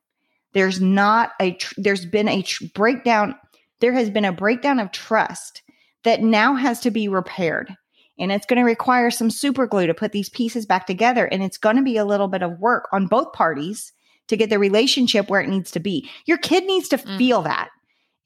There's 0.53 0.81
not 0.81 1.31
a, 1.39 1.53
tr- 1.53 1.75
there's 1.77 2.05
been 2.05 2.27
a 2.27 2.41
tr- 2.41 2.65
breakdown. 2.73 3.35
There 3.79 3.93
has 3.93 4.09
been 4.09 4.25
a 4.25 4.31
breakdown 4.31 4.79
of 4.79 4.91
trust 4.91 5.61
that 6.03 6.21
now 6.21 6.55
has 6.55 6.79
to 6.81 6.91
be 6.91 7.07
repaired. 7.07 7.75
And 8.19 8.31
it's 8.31 8.47
going 8.47 8.57
to 8.57 8.65
require 8.65 9.11
some 9.11 9.29
super 9.29 9.67
glue 9.67 9.85
to 9.85 9.93
put 9.93 10.11
these 10.11 10.29
pieces 10.29 10.65
back 10.65 10.87
together. 10.87 11.25
And 11.25 11.43
it's 11.43 11.59
going 11.59 11.75
to 11.75 11.83
be 11.83 11.97
a 11.97 12.05
little 12.05 12.27
bit 12.27 12.41
of 12.41 12.59
work 12.59 12.87
on 12.91 13.05
both 13.05 13.33
parties 13.33 13.93
to 14.27 14.37
get 14.37 14.49
the 14.49 14.59
relationship 14.59 15.29
where 15.29 15.41
it 15.41 15.49
needs 15.49 15.71
to 15.71 15.79
be. 15.79 16.09
Your 16.25 16.37
kid 16.37 16.65
needs 16.65 16.89
to 16.89 16.97
mm. 16.97 17.17
feel 17.17 17.43
that. 17.43 17.69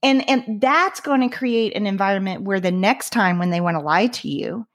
And, 0.04 0.28
and 0.30 0.62
that's 0.62 1.00
going 1.00 1.22
to 1.22 1.36
create 1.36 1.76
an 1.76 1.86
environment 1.86 2.44
where 2.44 2.60
the 2.60 2.72
next 2.72 3.12
time 3.12 3.38
when 3.38 3.50
they 3.50 3.62
want 3.62 3.76
to 3.76 3.82
lie 3.84 4.08
to 4.08 4.30
you, 4.30 4.66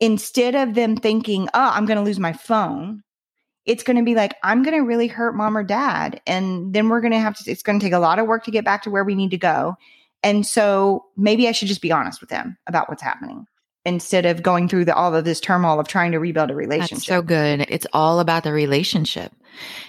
instead 0.00 0.54
of 0.54 0.74
them 0.74 0.96
thinking, 0.96 1.48
oh, 1.54 1.70
I'm 1.72 1.86
going 1.86 1.98
to 1.98 2.04
lose 2.04 2.18
my 2.18 2.32
phone, 2.32 3.02
it's 3.64 3.82
going 3.82 3.96
to 3.96 4.02
be 4.02 4.14
like, 4.14 4.34
I'm 4.42 4.62
going 4.62 4.76
to 4.76 4.86
really 4.86 5.08
hurt 5.08 5.34
mom 5.34 5.56
or 5.56 5.64
dad. 5.64 6.20
And 6.26 6.72
then 6.72 6.88
we're 6.88 7.00
going 7.00 7.12
to 7.12 7.18
have 7.18 7.36
to, 7.38 7.50
it's 7.50 7.62
going 7.62 7.80
to 7.80 7.84
take 7.84 7.92
a 7.92 7.98
lot 7.98 8.18
of 8.18 8.26
work 8.26 8.44
to 8.44 8.50
get 8.50 8.64
back 8.64 8.82
to 8.82 8.90
where 8.90 9.04
we 9.04 9.14
need 9.14 9.32
to 9.32 9.38
go. 9.38 9.76
And 10.22 10.46
so 10.46 11.04
maybe 11.16 11.48
I 11.48 11.52
should 11.52 11.68
just 11.68 11.82
be 11.82 11.92
honest 11.92 12.20
with 12.20 12.30
them 12.30 12.56
about 12.66 12.88
what's 12.88 13.02
happening 13.02 13.46
instead 13.84 14.26
of 14.26 14.42
going 14.42 14.68
through 14.68 14.84
the, 14.84 14.94
all 14.94 15.14
of 15.14 15.24
this 15.24 15.40
turmoil 15.40 15.78
of 15.78 15.86
trying 15.86 16.12
to 16.12 16.18
rebuild 16.18 16.50
a 16.50 16.54
relationship. 16.54 16.96
That's 16.96 17.06
so 17.06 17.22
good. 17.22 17.66
It's 17.68 17.86
all 17.92 18.18
about 18.18 18.42
the 18.42 18.52
relationship. 18.52 19.32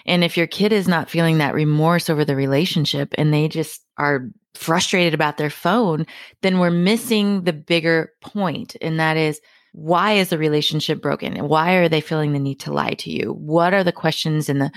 And 0.06 0.24
if 0.24 0.38
your 0.38 0.48
kid 0.48 0.72
is 0.72 0.88
not 0.88 1.10
feeling 1.10 1.40
that 1.40 1.56
remorse 1.56 2.10
over 2.10 2.24
the 2.24 2.36
relationship 2.36 3.14
and 3.18 3.34
they 3.34 3.48
just 3.48 3.82
are 3.98 4.30
frustrated 4.54 5.14
about 5.14 5.38
their 5.38 5.50
phone, 5.50 6.06
then 6.42 6.60
we're 6.60 6.70
missing 6.70 7.44
the 7.44 7.54
bigger 7.54 8.12
point. 8.22 8.76
And 8.82 9.00
that 9.00 9.18
is, 9.18 9.42
why 9.78 10.14
is 10.14 10.30
the 10.30 10.40
relationship 10.40 11.04
broken? 11.04 11.38
And 11.38 11.50
why 11.50 11.74
are 11.76 11.88
they 11.88 12.02
feeling 12.02 12.34
the 12.34 12.40
need 12.40 12.60
to 12.62 12.74
lie 12.74 12.96
to 12.96 13.12
you? 13.12 13.34
What 13.34 13.76
are 13.76 13.84
the 13.84 13.92
questions 13.92 14.50
and 14.50 14.60
the 14.60 14.72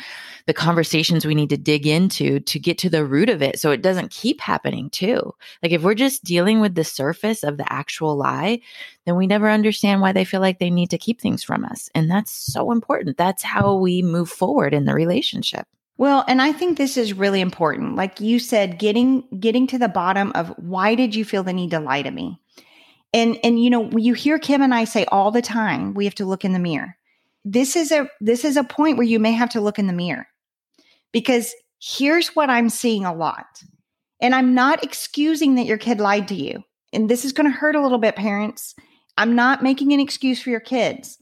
the 0.46 0.52
conversations 0.52 1.24
we 1.24 1.34
need 1.34 1.48
to 1.48 1.56
dig 1.56 1.86
into 1.86 2.40
to 2.40 2.58
get 2.58 2.76
to 2.78 2.90
the 2.90 3.04
root 3.04 3.30
of 3.30 3.40
it 3.40 3.58
so 3.58 3.70
it 3.70 3.80
doesn't 3.80 4.10
keep 4.10 4.42
happening 4.42 4.90
too? 4.90 5.34
Like 5.62 5.72
if 5.72 5.82
we're 5.82 5.94
just 5.94 6.22
dealing 6.22 6.60
with 6.60 6.74
the 6.74 6.84
surface 6.84 7.42
of 7.42 7.56
the 7.56 7.72
actual 7.72 8.14
lie 8.14 8.60
then 9.06 9.16
we 9.16 9.26
never 9.26 9.48
understand 9.48 10.02
why 10.02 10.12
they 10.12 10.24
feel 10.24 10.40
like 10.40 10.58
they 10.58 10.70
need 10.70 10.90
to 10.90 10.98
keep 10.98 11.20
things 11.20 11.42
from 11.42 11.64
us. 11.64 11.88
And 11.94 12.10
that's 12.10 12.30
so 12.30 12.70
important. 12.70 13.16
That's 13.16 13.42
how 13.42 13.74
we 13.74 14.02
move 14.02 14.28
forward 14.28 14.74
in 14.74 14.84
the 14.84 14.94
relationship. 14.94 15.66
Well, 15.96 16.24
and 16.28 16.42
I 16.42 16.52
think 16.52 16.76
this 16.76 16.98
is 16.98 17.14
really 17.14 17.40
important. 17.40 17.96
Like 17.96 18.20
you 18.20 18.38
said, 18.38 18.78
getting 18.78 19.24
getting 19.38 19.66
to 19.68 19.78
the 19.78 19.88
bottom 19.88 20.30
of 20.34 20.48
why 20.58 20.94
did 20.94 21.14
you 21.14 21.24
feel 21.24 21.42
the 21.42 21.54
need 21.54 21.70
to 21.70 21.80
lie 21.80 22.02
to 22.02 22.10
me? 22.10 22.38
And 23.12 23.38
and 23.42 23.62
you 23.62 23.70
know, 23.70 23.90
you 23.96 24.14
hear 24.14 24.38
Kim 24.38 24.62
and 24.62 24.74
I 24.74 24.84
say 24.84 25.04
all 25.06 25.30
the 25.30 25.42
time, 25.42 25.94
we 25.94 26.04
have 26.04 26.14
to 26.16 26.24
look 26.24 26.44
in 26.44 26.52
the 26.52 26.58
mirror. 26.58 26.96
This 27.44 27.76
is 27.76 27.90
a 27.90 28.08
this 28.20 28.44
is 28.44 28.56
a 28.56 28.64
point 28.64 28.96
where 28.96 29.06
you 29.06 29.18
may 29.18 29.32
have 29.32 29.50
to 29.50 29.60
look 29.60 29.78
in 29.78 29.86
the 29.86 29.92
mirror. 29.92 30.26
Because 31.12 31.52
here's 31.80 32.28
what 32.36 32.50
I'm 32.50 32.68
seeing 32.68 33.04
a 33.04 33.14
lot. 33.14 33.46
And 34.20 34.34
I'm 34.34 34.54
not 34.54 34.84
excusing 34.84 35.54
that 35.54 35.66
your 35.66 35.78
kid 35.78 35.98
lied 35.98 36.28
to 36.28 36.34
you. 36.34 36.62
And 36.92 37.08
this 37.08 37.24
is 37.24 37.32
going 37.32 37.50
to 37.50 37.56
hurt 37.56 37.74
a 37.74 37.80
little 37.80 37.98
bit 37.98 38.16
parents. 38.16 38.74
I'm 39.16 39.34
not 39.34 39.62
making 39.62 39.92
an 39.92 40.00
excuse 40.00 40.40
for 40.40 40.50
your 40.50 40.60
kids. 40.60 41.18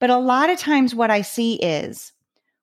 But 0.00 0.10
a 0.10 0.18
lot 0.18 0.50
of 0.50 0.58
times 0.58 0.94
what 0.94 1.10
I 1.10 1.22
see 1.22 1.54
is, 1.54 2.12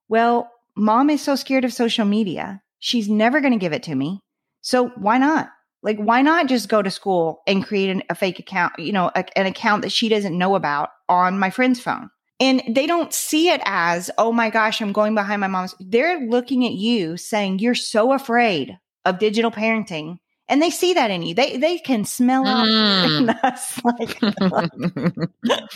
well, 0.10 0.51
mom 0.75 1.10
is 1.10 1.22
so 1.22 1.36
scared 1.36 1.66
of 1.66 1.74
social 1.74 2.06
media. 2.06 2.62
She's 2.80 3.10
never 3.10 3.42
going 3.42 3.54
to 3.54 3.60
give 3.60 3.74
it 3.74 3.84
to 3.84 3.96
me. 3.96 4.22
So 4.62 4.90
why 4.90 5.18
not? 5.18 5.50
Like, 5.84 5.98
why 5.98 6.22
not 6.22 6.48
just 6.48 6.70
go 6.70 6.82
to 6.82 6.92
school 6.92 7.42
and 7.48 7.66
create 7.66 7.90
an, 7.90 8.04
a 8.10 8.16
fake 8.16 8.40
account, 8.40 8.74
you 8.78 8.92
know, 8.92 9.12
a, 9.16 9.26
an 9.38 9.48
account 9.48 9.82
that 9.82 9.92
she 9.92 10.10
doesn't 10.10 10.38
know 10.38 10.56
about 10.56 10.90
on 11.10 11.40
my 11.40 11.50
friend's 11.50 11.80
phone? 11.80 12.10
And 12.40 12.64
they 12.68 12.88
don't 12.88 13.14
see 13.14 13.50
it 13.50 13.62
as, 13.66 14.10
oh 14.18 14.32
my 14.32 14.50
gosh, 14.50 14.82
I'm 14.82 14.94
going 14.94 15.14
behind 15.14 15.42
my 15.42 15.48
mom's. 15.48 15.76
They're 15.80 16.20
looking 16.22 16.66
at 16.66 16.74
you 16.74 17.18
saying, 17.18 17.60
you're 17.60 17.76
so 17.76 18.14
afraid 18.14 18.80
of 19.06 19.20
digital 19.20 19.52
parenting. 19.52 20.18
And 20.48 20.62
they 20.62 20.72
see 20.72 20.94
that 20.96 21.12
in 21.12 21.22
you. 21.22 21.34
They 21.34 21.58
they 21.58 21.78
can 21.78 22.04
smell 22.04 22.44
it 22.46 22.68
mm. 22.68 23.40
us. 23.44 23.80
Like, 23.86 24.22
like 24.52 24.72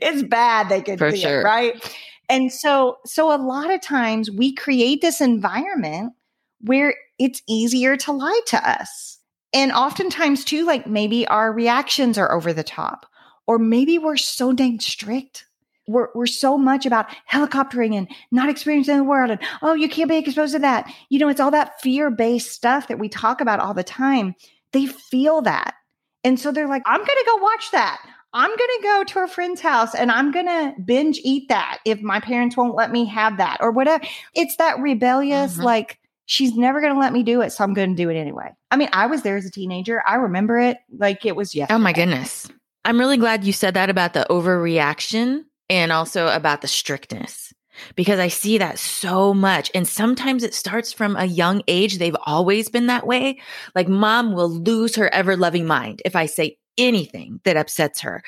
it's 0.00 0.22
bad. 0.22 0.68
They 0.68 0.80
can 0.80 0.96
For 0.96 1.10
see 1.10 1.22
sure. 1.22 1.40
it, 1.40 1.44
right? 1.44 1.94
And 2.28 2.52
so 2.52 2.98
so 3.04 3.34
a 3.34 3.40
lot 3.42 3.72
of 3.72 3.80
times 3.80 4.30
we 4.30 4.54
create 4.54 5.00
this 5.00 5.20
environment 5.20 6.12
where 6.60 6.94
it's 7.18 7.42
easier 7.48 7.96
to 7.96 8.12
lie 8.12 8.40
to 8.46 8.70
us 8.70 9.18
And 9.52 9.72
oftentimes, 9.72 10.44
too, 10.44 10.64
like 10.64 10.86
maybe 10.86 11.26
our 11.26 11.52
reactions 11.52 12.16
are 12.18 12.32
over 12.32 12.52
the 12.52 12.64
top, 12.64 13.06
or 13.46 13.58
maybe 13.58 13.98
we're 13.98 14.16
so 14.16 14.52
dang 14.52 14.80
strict. 14.80 15.46
We're, 15.88 16.08
we're 16.14 16.26
so 16.26 16.56
much 16.56 16.86
about 16.86 17.06
helicoptering 17.30 17.96
and 17.96 18.08
not 18.30 18.48
experiencing 18.48 18.96
the 18.96 19.04
world. 19.04 19.30
And, 19.30 19.40
oh, 19.62 19.74
you 19.74 19.88
can't 19.88 20.08
be 20.08 20.16
exposed 20.16 20.54
to 20.54 20.60
that. 20.60 20.90
You 21.08 21.18
know, 21.18 21.28
it's 21.28 21.40
all 21.40 21.50
that 21.50 21.80
fear 21.80 22.08
based 22.10 22.52
stuff 22.52 22.86
that 22.88 23.00
we 23.00 23.08
talk 23.08 23.40
about 23.40 23.58
all 23.58 23.74
the 23.74 23.82
time. 23.82 24.34
They 24.72 24.86
feel 24.86 25.42
that. 25.42 25.74
And 26.22 26.38
so 26.38 26.52
they're 26.52 26.68
like, 26.68 26.82
I'm 26.86 27.00
going 27.00 27.06
to 27.06 27.24
go 27.26 27.36
watch 27.42 27.72
that. 27.72 28.00
I'm 28.32 28.48
going 28.48 28.56
to 28.58 28.80
go 28.82 29.04
to 29.08 29.18
a 29.24 29.28
friend's 29.28 29.60
house 29.60 29.94
and 29.94 30.10
I'm 30.10 30.30
going 30.30 30.46
to 30.46 30.72
binge 30.82 31.20
eat 31.24 31.48
that 31.48 31.80
if 31.84 32.00
my 32.00 32.20
parents 32.20 32.56
won't 32.56 32.76
let 32.76 32.92
me 32.92 33.04
have 33.06 33.38
that 33.38 33.58
or 33.60 33.72
whatever. 33.72 34.04
It's 34.34 34.56
that 34.56 34.78
rebellious, 34.78 35.54
mm-hmm. 35.54 35.64
like, 35.64 35.98
she's 36.32 36.56
never 36.56 36.80
going 36.80 36.94
to 36.94 36.98
let 36.98 37.12
me 37.12 37.22
do 37.22 37.42
it. 37.42 37.52
So 37.52 37.62
I'm 37.62 37.74
going 37.74 37.90
to 37.90 38.02
do 38.02 38.08
it 38.08 38.16
anyway. 38.16 38.48
I 38.70 38.76
mean, 38.76 38.88
I 38.94 39.04
was 39.04 39.20
there 39.20 39.36
as 39.36 39.44
a 39.44 39.50
teenager. 39.50 40.02
I 40.06 40.14
remember 40.14 40.58
it 40.58 40.78
like 40.96 41.26
it 41.26 41.36
was 41.36 41.54
yesterday. 41.54 41.74
Oh 41.74 41.78
my 41.78 41.92
goodness. 41.92 42.48
I'm 42.86 42.98
really 42.98 43.18
glad 43.18 43.44
you 43.44 43.52
said 43.52 43.74
that 43.74 43.90
about 43.90 44.14
the 44.14 44.26
overreaction 44.30 45.44
and 45.68 45.92
also 45.92 46.28
about 46.28 46.62
the 46.62 46.68
strictness 46.68 47.52
because 47.96 48.18
I 48.18 48.28
see 48.28 48.56
that 48.58 48.78
so 48.78 49.34
much. 49.34 49.70
And 49.74 49.86
sometimes 49.86 50.42
it 50.42 50.54
starts 50.54 50.90
from 50.90 51.16
a 51.16 51.26
young 51.26 51.62
age. 51.68 51.98
They've 51.98 52.16
always 52.24 52.70
been 52.70 52.86
that 52.86 53.06
way. 53.06 53.38
Like 53.74 53.88
mom 53.88 54.32
will 54.32 54.48
lose 54.48 54.96
her 54.96 55.12
ever 55.12 55.36
loving 55.36 55.66
mind 55.66 56.00
if 56.06 56.16
I 56.16 56.24
say 56.24 56.56
anything 56.78 57.40
that 57.44 57.58
upsets 57.58 58.00
her. 58.00 58.22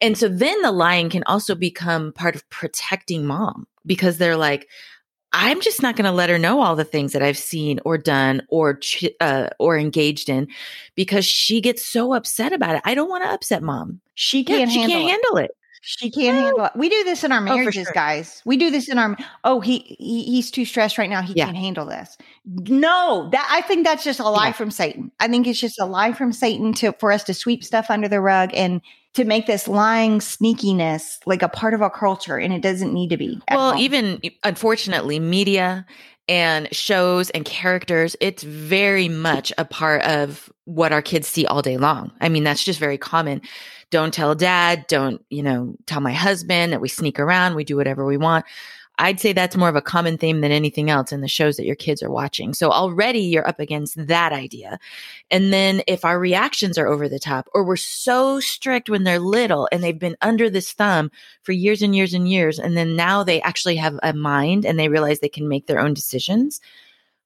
And 0.00 0.18
so 0.18 0.28
then 0.28 0.60
the 0.62 0.72
lying 0.72 1.08
can 1.08 1.22
also 1.26 1.54
become 1.54 2.12
part 2.12 2.34
of 2.34 2.48
protecting 2.50 3.24
mom 3.24 3.68
because 3.86 4.18
they're 4.18 4.36
like, 4.36 4.68
I'm 5.36 5.60
just 5.60 5.82
not 5.82 5.96
going 5.96 6.04
to 6.04 6.12
let 6.12 6.30
her 6.30 6.38
know 6.38 6.60
all 6.60 6.76
the 6.76 6.84
things 6.84 7.12
that 7.12 7.20
I've 7.20 7.36
seen 7.36 7.80
or 7.84 7.98
done 7.98 8.40
or 8.48 8.78
uh, 9.20 9.48
or 9.58 9.76
engaged 9.76 10.28
in 10.28 10.46
because 10.94 11.26
she 11.26 11.60
gets 11.60 11.84
so 11.84 12.14
upset 12.14 12.52
about 12.52 12.76
it. 12.76 12.82
I 12.84 12.94
don't 12.94 13.08
want 13.08 13.24
to 13.24 13.30
upset 13.30 13.60
mom. 13.60 14.00
She 14.14 14.44
can't, 14.44 14.60
yeah, 14.60 14.66
she 14.68 14.86
can't 14.86 15.04
it. 15.04 15.10
handle 15.10 15.36
it. 15.38 15.50
She 15.80 16.08
can't 16.08 16.36
no. 16.36 16.42
handle 16.44 16.64
it. 16.66 16.72
We 16.76 16.88
do 16.88 17.02
this 17.02 17.24
in 17.24 17.32
our 17.32 17.40
marriages, 17.40 17.80
oh, 17.80 17.84
sure. 17.84 17.92
guys. 17.92 18.42
We 18.44 18.56
do 18.56 18.70
this 18.70 18.88
in 18.88 18.96
our. 18.96 19.16
Oh, 19.42 19.60
he, 19.60 19.80
he 19.98 20.22
he's 20.22 20.52
too 20.52 20.64
stressed 20.64 20.98
right 20.98 21.10
now. 21.10 21.20
He 21.20 21.34
yeah. 21.34 21.46
can't 21.46 21.56
handle 21.56 21.84
this. 21.84 22.16
No, 22.46 23.28
that 23.32 23.48
I 23.50 23.60
think 23.62 23.84
that's 23.84 24.04
just 24.04 24.20
a 24.20 24.28
lie 24.28 24.46
yeah. 24.46 24.52
from 24.52 24.70
Satan. 24.70 25.10
I 25.18 25.26
think 25.26 25.48
it's 25.48 25.60
just 25.60 25.80
a 25.80 25.84
lie 25.84 26.12
from 26.12 26.32
Satan 26.32 26.74
to 26.74 26.92
for 27.00 27.10
us 27.10 27.24
to 27.24 27.34
sweep 27.34 27.64
stuff 27.64 27.90
under 27.90 28.08
the 28.08 28.20
rug 28.20 28.50
and 28.54 28.80
to 29.14 29.24
make 29.24 29.46
this 29.46 29.68
lying 29.68 30.18
sneakiness 30.18 31.18
like 31.24 31.42
a 31.42 31.48
part 31.48 31.74
of 31.74 31.82
our 31.82 31.90
culture 31.90 32.36
and 32.36 32.52
it 32.52 32.62
doesn't 32.62 32.92
need 32.92 33.10
to 33.10 33.16
be 33.16 33.40
well 33.50 33.76
even 33.78 34.20
unfortunately 34.42 35.18
media 35.18 35.86
and 36.28 36.74
shows 36.74 37.30
and 37.30 37.44
characters 37.44 38.16
it's 38.20 38.42
very 38.42 39.08
much 39.08 39.52
a 39.58 39.64
part 39.64 40.02
of 40.02 40.50
what 40.64 40.92
our 40.92 41.02
kids 41.02 41.28
see 41.28 41.44
all 41.46 41.60
day 41.62 41.76
long. 41.76 42.10
I 42.20 42.28
mean 42.28 42.44
that's 42.44 42.64
just 42.64 42.80
very 42.80 42.98
common. 42.98 43.42
Don't 43.90 44.14
tell 44.14 44.34
dad 44.34 44.86
don't 44.88 45.24
you 45.28 45.42
know 45.42 45.76
tell 45.86 46.00
my 46.00 46.12
husband 46.12 46.72
that 46.72 46.80
we 46.80 46.88
sneak 46.88 47.20
around 47.20 47.54
we 47.54 47.64
do 47.64 47.76
whatever 47.76 48.04
we 48.04 48.16
want 48.16 48.44
I'd 48.98 49.18
say 49.18 49.32
that's 49.32 49.56
more 49.56 49.68
of 49.68 49.74
a 49.76 49.82
common 49.82 50.18
theme 50.18 50.40
than 50.40 50.52
anything 50.52 50.88
else 50.88 51.10
in 51.10 51.20
the 51.20 51.28
shows 51.28 51.56
that 51.56 51.66
your 51.66 51.74
kids 51.74 52.02
are 52.02 52.10
watching. 52.10 52.54
So 52.54 52.70
already 52.70 53.20
you're 53.20 53.48
up 53.48 53.58
against 53.58 54.06
that 54.06 54.32
idea. 54.32 54.78
And 55.30 55.52
then 55.52 55.82
if 55.88 56.04
our 56.04 56.18
reactions 56.18 56.78
are 56.78 56.86
over 56.86 57.08
the 57.08 57.18
top 57.18 57.48
or 57.54 57.64
we're 57.64 57.76
so 57.76 58.38
strict 58.38 58.88
when 58.88 59.02
they're 59.02 59.18
little 59.18 59.68
and 59.72 59.82
they've 59.82 59.98
been 59.98 60.16
under 60.22 60.48
this 60.48 60.72
thumb 60.72 61.10
for 61.42 61.52
years 61.52 61.82
and 61.82 61.96
years 61.96 62.14
and 62.14 62.30
years, 62.30 62.58
and 62.58 62.76
then 62.76 62.94
now 62.94 63.24
they 63.24 63.42
actually 63.42 63.76
have 63.76 63.98
a 64.02 64.12
mind 64.12 64.64
and 64.64 64.78
they 64.78 64.88
realize 64.88 65.18
they 65.18 65.28
can 65.28 65.48
make 65.48 65.66
their 65.66 65.80
own 65.80 65.92
decisions. 65.92 66.60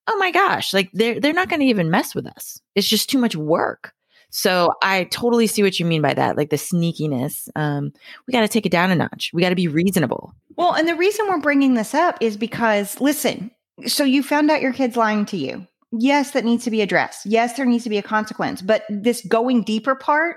Oh 0.06 0.16
my 0.16 0.30
gosh, 0.30 0.72
like 0.72 0.90
they're 0.94 1.20
they're 1.20 1.34
not 1.34 1.50
going 1.50 1.60
to 1.60 1.66
even 1.66 1.90
mess 1.90 2.14
with 2.14 2.26
us. 2.26 2.62
It's 2.74 2.88
just 2.88 3.10
too 3.10 3.18
much 3.18 3.36
work. 3.36 3.92
So 4.30 4.72
I 4.82 5.04
totally 5.04 5.46
see 5.46 5.62
what 5.62 5.80
you 5.80 5.86
mean 5.86 6.02
by 6.02 6.14
that, 6.14 6.36
like 6.36 6.50
the 6.50 6.56
sneakiness. 6.56 7.48
Um, 7.56 7.92
we 8.26 8.32
got 8.32 8.42
to 8.42 8.48
take 8.48 8.66
it 8.66 8.72
down 8.72 8.90
a 8.90 8.94
notch. 8.94 9.30
We 9.32 9.42
got 9.42 9.48
to 9.50 9.54
be 9.54 9.68
reasonable. 9.68 10.34
Well, 10.56 10.74
and 10.74 10.88
the 10.88 10.96
reason 10.96 11.26
we're 11.28 11.40
bringing 11.40 11.74
this 11.74 11.94
up 11.94 12.18
is 12.20 12.36
because, 12.36 13.00
listen, 13.00 13.50
so 13.86 14.04
you 14.04 14.22
found 14.22 14.50
out 14.50 14.60
your 14.60 14.72
kid's 14.72 14.96
lying 14.96 15.24
to 15.26 15.36
you. 15.36 15.66
Yes, 15.92 16.32
that 16.32 16.44
needs 16.44 16.64
to 16.64 16.70
be 16.70 16.82
addressed. 16.82 17.24
Yes, 17.24 17.54
there 17.54 17.64
needs 17.64 17.84
to 17.84 17.90
be 17.90 17.98
a 17.98 18.02
consequence. 18.02 18.60
But 18.60 18.84
this 18.90 19.24
going 19.26 19.62
deeper 19.62 19.94
part, 19.94 20.36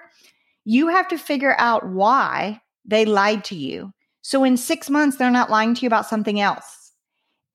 you 0.64 0.88
have 0.88 1.08
to 1.10 1.18
figure 1.18 1.56
out 1.58 1.90
why 1.90 2.62
they 2.86 3.04
lied 3.04 3.44
to 3.46 3.56
you. 3.56 3.92
So 4.22 4.44
in 4.44 4.56
six 4.56 4.90
months, 4.90 5.18
they're 5.18 5.32
not 5.32 5.50
lying 5.50 5.76
to 5.76 5.82
you 5.82 5.88
about 5.88 6.06
something 6.06 6.40
else. 6.40 6.94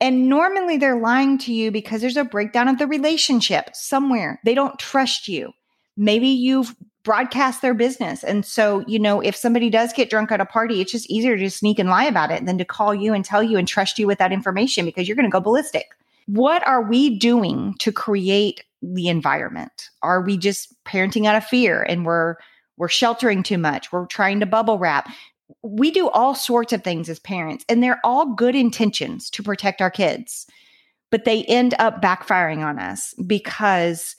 And 0.01 0.29
normally 0.29 0.77
they're 0.77 1.01
lying 1.01 1.39
to 1.39 1.55
you 1.55 1.71
because 1.71 2.03
there's 2.03 2.19
a 2.19 2.25
breakdown 2.25 2.69
of 2.69 2.79
the 2.79 2.87
relationship 2.87 3.71
somewhere. 3.73 4.41
They 4.45 4.55
don't 4.55 4.79
trust 4.79 5.29
you 5.29 5.53
maybe 5.97 6.29
you've 6.29 6.75
broadcast 7.07 7.63
their 7.63 7.73
business. 7.73 8.25
And 8.25 8.45
so, 8.45 8.85
you 8.89 8.99
know, 8.99 9.21
if 9.21 9.37
somebody 9.37 9.71
does 9.71 9.93
get 9.93 10.11
drunk 10.11 10.33
at 10.33 10.41
a 10.41 10.45
party, 10.45 10.81
it's 10.81 10.91
just 10.91 11.09
easier 11.09 11.39
to 11.39 11.49
sneak 11.49 11.79
and 11.79 11.89
lie 11.89 12.05
about 12.05 12.33
it 12.33 12.45
than 12.45 12.59
to 12.59 12.65
call 12.65 12.93
you 12.93 13.15
and 13.15 13.25
tell 13.25 13.45
you 13.45 13.59
and 13.59 13.69
trust 13.69 13.97
you 13.97 14.09
with 14.09 14.19
that 14.19 14.33
information 14.33 14.85
because 14.85 15.07
you're 15.07 15.15
going 15.15 15.25
to 15.25 15.31
go 15.31 15.41
ballistic. 15.41 15.87
What 16.27 16.67
are 16.67 16.83
we 16.83 17.17
doing 17.17 17.77
to 17.79 17.93
create 17.93 18.65
the 18.83 19.07
environment? 19.07 19.91
Are 20.03 20.21
we 20.21 20.37
just 20.37 20.75
parenting 20.85 21.27
out 21.27 21.37
of 21.37 21.45
fear 21.45 21.81
and 21.81 22.05
we're 22.05 22.35
we're 22.77 22.89
sheltering 22.89 23.45
too 23.45 23.59
much? 23.59 23.93
We're 23.93 24.07
trying 24.07 24.41
to 24.41 24.47
bubble 24.47 24.81
wrap. 24.81 25.09
We 25.63 25.93
do 25.93 26.11
all 26.11 26.35
sorts 26.35 26.73
of 26.73 26.83
things 26.83 27.09
as 27.09 27.21
parents 27.21 27.65
and 27.69 27.85
they're 27.85 28.01
all 28.03 28.35
good 28.35 28.57
intentions 28.57 29.31
to 29.31 29.45
protect 29.45 29.81
our 29.81 29.93
kids. 29.93 30.49
But 31.13 31.25
they 31.25 31.45
end 31.45 31.73
up 31.79 32.03
backfiring 32.03 32.65
on 32.65 32.81
us 32.81 33.15
because 33.25 34.17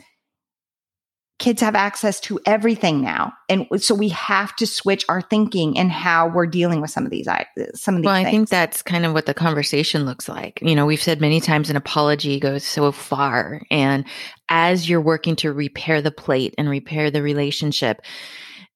kids 1.40 1.62
have 1.62 1.76
access 1.76 2.20
to 2.20 2.40
everything 2.46 3.02
now. 3.02 3.32
And 3.48 3.68
so 3.78 3.94
we 3.94 4.10
have 4.10 4.56
to 4.56 4.66
switch 4.66 5.06
our 5.08 5.22
thinking 5.22 5.78
and 5.78 5.92
how 5.92 6.28
we're 6.28 6.48
dealing 6.48 6.82
with 6.82 6.90
some 6.90 7.06
of 7.06 7.12
these 7.12 7.28
some 7.76 7.96
of 7.96 8.02
these 8.02 8.06
well 8.06 8.16
things. 8.16 8.28
i 8.28 8.32
think 8.32 8.50
that's 8.50 8.82
kind 8.82 9.06
of 9.06 9.14
what 9.14 9.28
the 9.28 9.34
conversation 9.34 10.06
looks 10.06 10.28
like. 10.28 10.60
You 10.62 10.76
know 10.76 10.86
we've 10.86 11.02
said 11.02 11.22
many 11.22 11.40
times 11.40 11.70
an 11.70 11.76
apology 11.76 12.40
goes 12.40 12.64
so 12.64 12.92
far. 12.92 13.62
And 13.70 14.06
as 14.50 14.90
you're 14.90 15.02
working 15.02 15.36
to 15.38 15.54
repair 15.54 16.02
the 16.02 16.12
plate 16.12 16.56
and 16.58 16.70
repair 16.70 17.12
the 17.12 17.22
relationship 17.22 18.02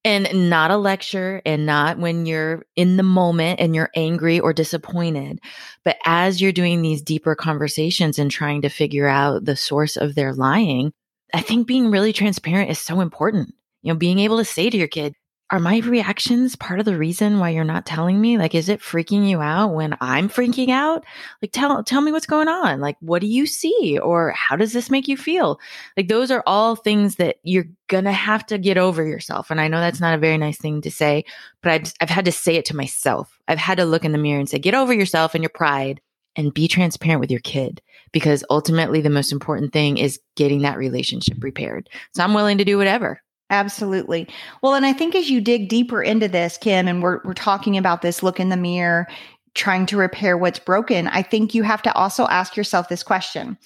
and 0.04 0.50
not 0.50 0.72
a 0.72 0.78
lecture 0.78 1.42
and 1.46 1.66
not 1.66 2.00
when 2.00 2.26
you're 2.26 2.66
in 2.76 2.98
the 2.98 3.04
moment 3.04 3.60
and 3.60 3.76
you're 3.76 3.92
angry 3.96 4.40
or 4.40 4.52
disappointed 4.52 5.40
but 5.84 5.98
as 6.06 6.42
you're 6.42 6.52
doing 6.52 6.82
these 6.82 7.04
deeper 7.04 7.36
conversations 7.36 8.18
and 8.18 8.32
trying 8.32 8.64
to 8.64 8.70
figure 8.70 9.08
out 9.08 9.46
the 9.46 9.56
source 9.56 9.98
of 9.98 10.16
their 10.16 10.34
lying 10.34 10.92
I 11.34 11.42
think 11.42 11.68
being 11.68 11.92
really 11.92 12.14
transparent 12.14 12.70
is 12.70 12.80
so 12.80 13.02
important. 13.02 13.54
You 13.82 13.94
know, 13.94 13.98
being 13.98 14.20
able 14.20 14.38
to 14.38 14.46
say 14.46 14.70
to 14.70 14.78
your 14.78 14.88
kid, 14.88 15.16
are 15.52 15.60
my 15.60 15.80
reactions 15.80 16.56
part 16.56 16.80
of 16.80 16.86
the 16.86 16.98
reason 16.98 17.40
why 17.40 17.50
you're 17.50 17.66
not 17.66 17.86
telling 17.86 18.22
me? 18.22 18.38
Like, 18.38 18.56
is 18.56 18.70
it 18.70 18.80
freaking 18.80 19.28
you 19.28 19.42
out 19.42 19.74
when 19.74 19.98
I'm 20.00 20.30
freaking 20.30 20.70
out? 20.70 21.04
Like, 21.42 21.52
tell, 21.52 21.84
tell 21.84 22.00
me 22.00 22.14
what's 22.14 22.26
going 22.26 22.48
on. 22.48 22.80
Like, 22.80 22.96
what 23.02 23.20
do 23.20 23.28
you 23.28 23.46
see? 23.46 24.00
Or 24.02 24.32
how 24.32 24.56
does 24.56 24.72
this 24.72 24.90
make 24.90 25.10
you 25.10 25.18
feel? 25.18 25.60
Like, 25.98 26.08
those 26.08 26.32
are 26.32 26.42
all 26.48 26.78
things 26.78 27.18
that 27.18 27.36
you're 27.44 27.66
going 27.90 28.06
to 28.06 28.14
have 28.14 28.46
to 28.46 28.58
get 28.58 28.78
over 28.78 29.06
yourself. 29.06 29.52
And 29.52 29.60
I 29.60 29.68
know 29.68 29.82
that's 29.82 30.00
not 30.00 30.14
a 30.14 30.20
very 30.20 30.38
nice 30.38 30.58
thing 30.58 30.82
to 30.84 30.92
say, 30.92 31.26
but 31.62 31.74
I've, 31.74 31.94
I've 32.00 32.10
had 32.10 32.26
to 32.26 32.32
say 32.32 32.56
it 32.56 32.66
to 32.66 32.76
myself. 32.76 33.38
I've 33.50 33.58
had 33.60 33.78
to 33.80 33.86
look 33.86 34.06
in 34.06 34.14
the 34.14 34.18
mirror 34.18 34.40
and 34.40 34.48
say, 34.48 34.58
get 34.58 34.74
over 34.74 34.94
yourself 34.94 35.36
and 35.36 35.44
your 35.44 35.50
pride 35.50 36.00
and 36.36 36.54
be 36.54 36.68
transparent 36.68 37.20
with 37.20 37.32
your 37.32 37.40
kid 37.42 37.82
because 38.12 38.44
ultimately 38.50 39.02
the 39.02 39.10
most 39.10 39.32
important 39.32 39.74
thing 39.74 39.98
is 39.98 40.20
getting 40.36 40.62
that 40.62 40.78
relationship 40.78 41.38
repaired. 41.42 41.90
So 42.14 42.24
I'm 42.24 42.34
willing 42.34 42.58
to 42.58 42.66
do 42.66 42.78
whatever. 42.78 43.22
Absolutely. 43.50 44.28
Well, 44.62 44.76
and 44.76 44.86
I 44.86 44.94
think 44.94 45.14
as 45.14 45.30
you 45.30 45.42
dig 45.42 45.68
deeper 45.68 46.02
into 46.02 46.30
this, 46.30 46.58
Kim, 46.58 46.88
and 46.88 47.04
we're 47.04 47.20
we're 47.26 47.34
talking 47.34 47.78
about 47.78 48.02
this 48.02 48.24
look 48.24 48.40
in 48.40 48.48
the 48.48 48.58
mirror, 48.58 49.08
trying 49.56 49.86
to 49.88 49.98
repair 49.98 50.38
what's 50.38 50.60
broken, 50.60 51.08
I 51.10 51.22
think 51.22 51.54
you 51.54 51.64
have 51.64 51.82
to 51.82 51.94
also 51.94 52.28
ask 52.28 52.56
yourself 52.56 52.88
this 52.88 53.04
question. 53.04 53.58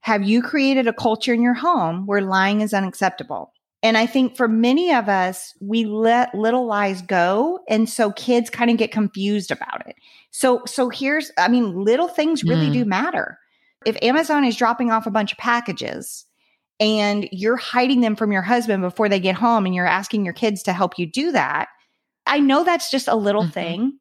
Have 0.00 0.22
you 0.22 0.40
created 0.40 0.86
a 0.86 0.92
culture 0.92 1.34
in 1.34 1.42
your 1.42 1.54
home 1.54 2.06
where 2.06 2.22
lying 2.22 2.62
is 2.62 2.72
unacceptable? 2.72 3.52
And 3.86 3.96
I 3.96 4.04
think 4.04 4.36
for 4.36 4.48
many 4.48 4.92
of 4.92 5.08
us, 5.08 5.54
we 5.60 5.84
let 5.84 6.34
little 6.34 6.66
lies 6.66 7.02
go. 7.02 7.60
And 7.68 7.88
so 7.88 8.10
kids 8.10 8.50
kind 8.50 8.68
of 8.68 8.78
get 8.78 8.90
confused 8.90 9.52
about 9.52 9.86
it. 9.86 9.94
So, 10.32 10.62
so 10.66 10.88
here's, 10.88 11.30
I 11.38 11.46
mean, 11.46 11.84
little 11.84 12.08
things 12.08 12.42
really 12.42 12.66
mm. 12.66 12.72
do 12.72 12.84
matter. 12.84 13.38
If 13.84 13.96
Amazon 14.02 14.44
is 14.44 14.56
dropping 14.56 14.90
off 14.90 15.06
a 15.06 15.12
bunch 15.12 15.30
of 15.30 15.38
packages 15.38 16.24
and 16.80 17.28
you're 17.30 17.56
hiding 17.56 18.00
them 18.00 18.16
from 18.16 18.32
your 18.32 18.42
husband 18.42 18.82
before 18.82 19.08
they 19.08 19.20
get 19.20 19.36
home 19.36 19.66
and 19.66 19.72
you're 19.72 19.86
asking 19.86 20.24
your 20.24 20.34
kids 20.34 20.64
to 20.64 20.72
help 20.72 20.98
you 20.98 21.06
do 21.06 21.30
that, 21.30 21.68
I 22.26 22.40
know 22.40 22.64
that's 22.64 22.90
just 22.90 23.06
a 23.06 23.14
little 23.14 23.42
mm-hmm. 23.42 23.52
thing, 23.52 23.98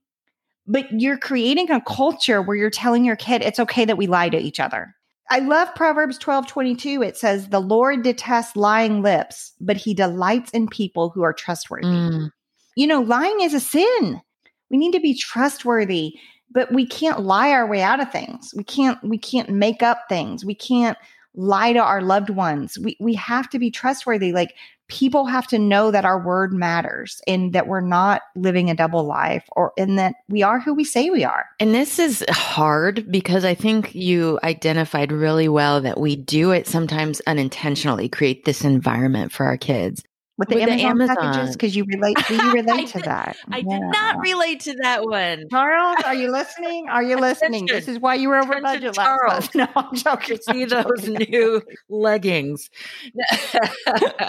but 0.65 0.88
you're 1.00 1.20
creating 1.20 1.70
a 1.70 1.80
culture 1.80 2.42
where 2.42 2.58
you're 2.58 2.72
telling 2.72 3.06
your 3.06 3.18
kid 3.18 3.44
it's 3.44 3.60
okay 3.60 3.86
that 3.86 4.00
we 4.00 4.08
lie 4.08 4.30
to 4.30 4.39
each 4.39 4.60
other. 4.60 4.95
I 5.29 5.39
love 5.39 5.74
Proverbs 5.75 6.17
12 6.17 6.48
22. 6.48 7.01
It 7.01 7.17
says, 7.17 7.50
The 7.50 7.60
Lord 7.60 8.03
detests 8.03 8.55
lying 8.55 9.01
lips, 9.01 9.53
but 9.60 9.77
he 9.77 9.94
delights 9.94 10.51
in 10.51 10.67
people 10.67 11.10
who 11.10 11.24
are 11.24 11.34
trustworthy. 11.34 11.88
Mm. 11.88 12.29
You 12.75 12.88
know, 12.88 13.01
lying 13.01 13.41
is 13.41 13.53
a 13.53 13.60
sin. 13.60 14.22
We 14.70 14.77
need 14.77 14.94
to 14.94 15.00
be 15.00 15.17
trustworthy, 15.17 16.13
but 16.51 16.72
we 16.74 16.86
can't 16.86 17.22
lie 17.22 17.51
our 17.51 17.67
way 17.67 17.82
out 17.82 18.00
of 18.00 18.12
things. 18.12 18.53
We 18.55 18.63
can't, 18.63 18.98
we 19.03 19.17
can't 19.17 19.50
make 19.50 19.82
up 19.82 20.03
things. 20.10 20.46
We 20.46 20.55
can't 20.55 20.98
lie 21.36 21.74
to 21.74 21.80
our 21.80 22.01
loved 22.01 22.30
ones. 22.30 22.77
We 22.77 22.98
we 23.00 23.13
have 23.15 23.50
to 23.50 23.60
be 23.60 23.72
trustworthy. 23.72 24.32
Like 24.32 24.56
people 24.88 25.25
have 25.25 25.48
to 25.48 25.58
know 25.58 25.92
that 25.92 26.06
our 26.06 26.24
word 26.24 26.54
matters 26.54 27.22
and 27.27 27.54
that 27.54 27.68
we're 27.68 27.82
not 27.82 28.22
living 28.36 28.70
a 28.70 28.75
double 28.75 29.04
life 29.04 29.44
or 29.54 29.74
in 29.77 29.96
that 29.96 30.15
we 30.30 30.44
are 30.44 30.60
who 30.60 30.74
we 30.74 30.84
say 30.84 31.10
we 31.10 31.24
are. 31.24 31.46
And 31.60 31.74
this 31.74 31.98
is 31.98 32.24
hard 32.30 33.12
because 33.12 33.44
I 33.44 33.56
think 33.56 33.96
you 33.96 34.39
identified 34.44 35.12
really 35.12 35.50
well 35.50 35.82
that 35.82 36.00
we 36.00 36.15
do 36.15 36.51
it 36.51 36.68
sometimes 36.68 37.22
unintentionally 37.25 38.10
create 38.10 38.46
this 38.46 38.63
environment 38.63 39.32
for 39.32 39.46
our 39.46 39.58
kids 39.58 40.04
with 40.38 40.50
the, 40.50 40.56
with 40.56 40.63
Amazon, 40.70 40.77
the 40.77 40.84
Amazon, 41.04 41.15
packages? 41.15 41.56
Because 41.56 41.75
you 41.75 41.86
relate 41.86 42.18
do 42.27 42.36
you 42.36 42.51
relate 42.54 42.88
to 42.89 43.00
that? 43.00 43.38
I 43.51 43.58
yeah. 43.58 43.80
did 43.80 43.82
not 43.92 44.20
relate 44.20 44.60
to 44.62 44.74
that 44.82 45.06
one. 45.06 45.46
Charles 45.50 45.98
are 46.06 46.13
you 46.13 46.32
listening? 46.32 46.88
Are 46.89 47.04
you 47.04 47.15
listening? 47.20 47.65
This 47.68 47.88
is 47.88 48.00
why 48.00 48.15
you 48.15 48.30
were 48.30 48.38
over 48.38 48.60
budget 48.62 48.94
charles. 48.94 49.22
last 49.27 49.56
month. 49.56 49.56
No 49.75 49.82
i'm 49.82 49.96
joking 49.96 50.38
see 50.42 50.63
I'm 50.63 50.70
those 50.70 51.01
joking. 51.04 51.27
new 51.32 51.62
leggings. 51.89 52.70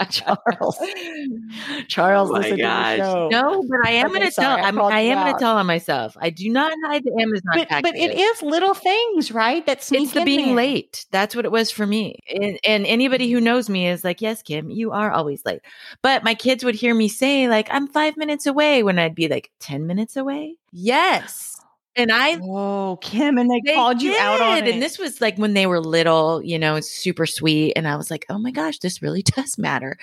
Charles. 0.09 0.77
Oh 0.79 1.83
charles 1.87 2.29
oh 2.31 2.39
my 2.39 2.55
gosh. 2.55 2.97
no 3.31 3.63
but 3.67 3.79
i 3.85 3.91
am 3.91 4.07
okay, 4.07 4.19
going 4.19 4.29
to 4.29 4.35
tell 4.35 4.51
i'm 4.51 4.81
i 4.81 4.99
am 4.99 5.17
going 5.19 5.33
to 5.33 5.39
tell 5.39 5.57
on 5.57 5.65
myself. 5.65 6.15
I 6.19 6.29
do 6.29 6.49
not 6.49 6.73
hide 6.85 7.03
the 7.03 7.11
amazon 7.21 7.43
but, 7.53 7.69
packages. 7.69 7.91
but 7.91 7.99
it 7.99 8.17
is 8.17 8.41
little 8.41 8.73
things 8.73 9.31
right 9.31 9.65
that's 9.65 9.91
it's 9.91 10.13
the 10.13 10.23
being 10.23 10.47
there. 10.47 10.55
late. 10.55 11.05
That's 11.11 11.35
what 11.35 11.45
it 11.45 11.51
was 11.51 11.71
for 11.71 11.85
me. 11.85 12.19
And, 12.29 12.59
and 12.65 12.85
anybody 12.85 13.31
who 13.31 13.41
knows 13.41 13.69
me 13.69 13.87
is 13.87 14.03
like 14.03 14.21
yes 14.21 14.41
kim 14.41 14.69
you 14.69 14.91
are 14.91 15.11
always 15.11 15.43
late 15.45 15.61
but 16.01 16.23
my 16.23 16.35
kids 16.35 16.63
would 16.63 16.75
hear 16.75 16.93
me 16.93 17.07
say, 17.07 17.47
like, 17.47 17.67
I'm 17.71 17.87
five 17.87 18.17
minutes 18.17 18.45
away 18.45 18.83
when 18.83 18.99
I'd 18.99 19.15
be 19.15 19.27
like 19.27 19.51
10 19.59 19.87
minutes 19.87 20.15
away. 20.15 20.57
Yes. 20.71 21.57
And 21.95 22.11
I, 22.11 22.37
oh, 22.43 22.99
Kim, 23.01 23.39
and 23.39 23.49
they, 23.49 23.59
they 23.65 23.73
called 23.73 24.03
you 24.03 24.11
did. 24.11 24.21
out 24.21 24.39
on 24.39 24.57
it. 24.59 24.67
And 24.67 24.79
this 24.81 24.99
was 24.99 25.19
like 25.19 25.35
when 25.37 25.55
they 25.55 25.65
were 25.65 25.81
little, 25.81 26.43
you 26.43 26.59
know, 26.59 26.79
super 26.79 27.25
sweet. 27.25 27.73
And 27.75 27.87
I 27.87 27.95
was 27.95 28.11
like, 28.11 28.25
oh 28.29 28.37
my 28.37 28.51
gosh, 28.51 28.77
this 28.77 29.01
really 29.01 29.21
does 29.35 29.57
matter. 29.57 29.97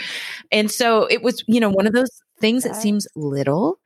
And 0.51 0.71
so 0.71 1.07
it 1.07 1.23
was, 1.23 1.45
you 1.47 1.61
know, 1.61 1.71
one 1.71 1.87
of 1.87 1.93
those 1.93 2.11
things 2.41 2.65
that 2.65 2.75
seems 2.75 3.07
little. 3.15 3.79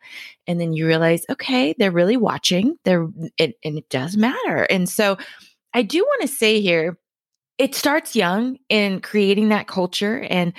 And 0.46 0.58
then 0.58 0.72
you 0.72 0.86
realize, 0.86 1.26
okay, 1.28 1.74
they're 1.78 1.90
really 1.90 2.16
watching. 2.16 2.78
They're, 2.84 3.06
it, 3.36 3.56
and 3.62 3.76
it 3.76 3.90
does 3.90 4.16
matter. 4.16 4.62
And 4.70 4.88
so 4.88 5.18
I 5.74 5.82
do 5.82 5.98
want 5.98 6.22
to 6.22 6.28
say 6.28 6.62
here, 6.62 6.98
it 7.58 7.74
starts 7.74 8.16
young 8.16 8.56
in 8.70 9.00
creating 9.00 9.50
that 9.50 9.66
culture 9.66 10.26
and 10.30 10.54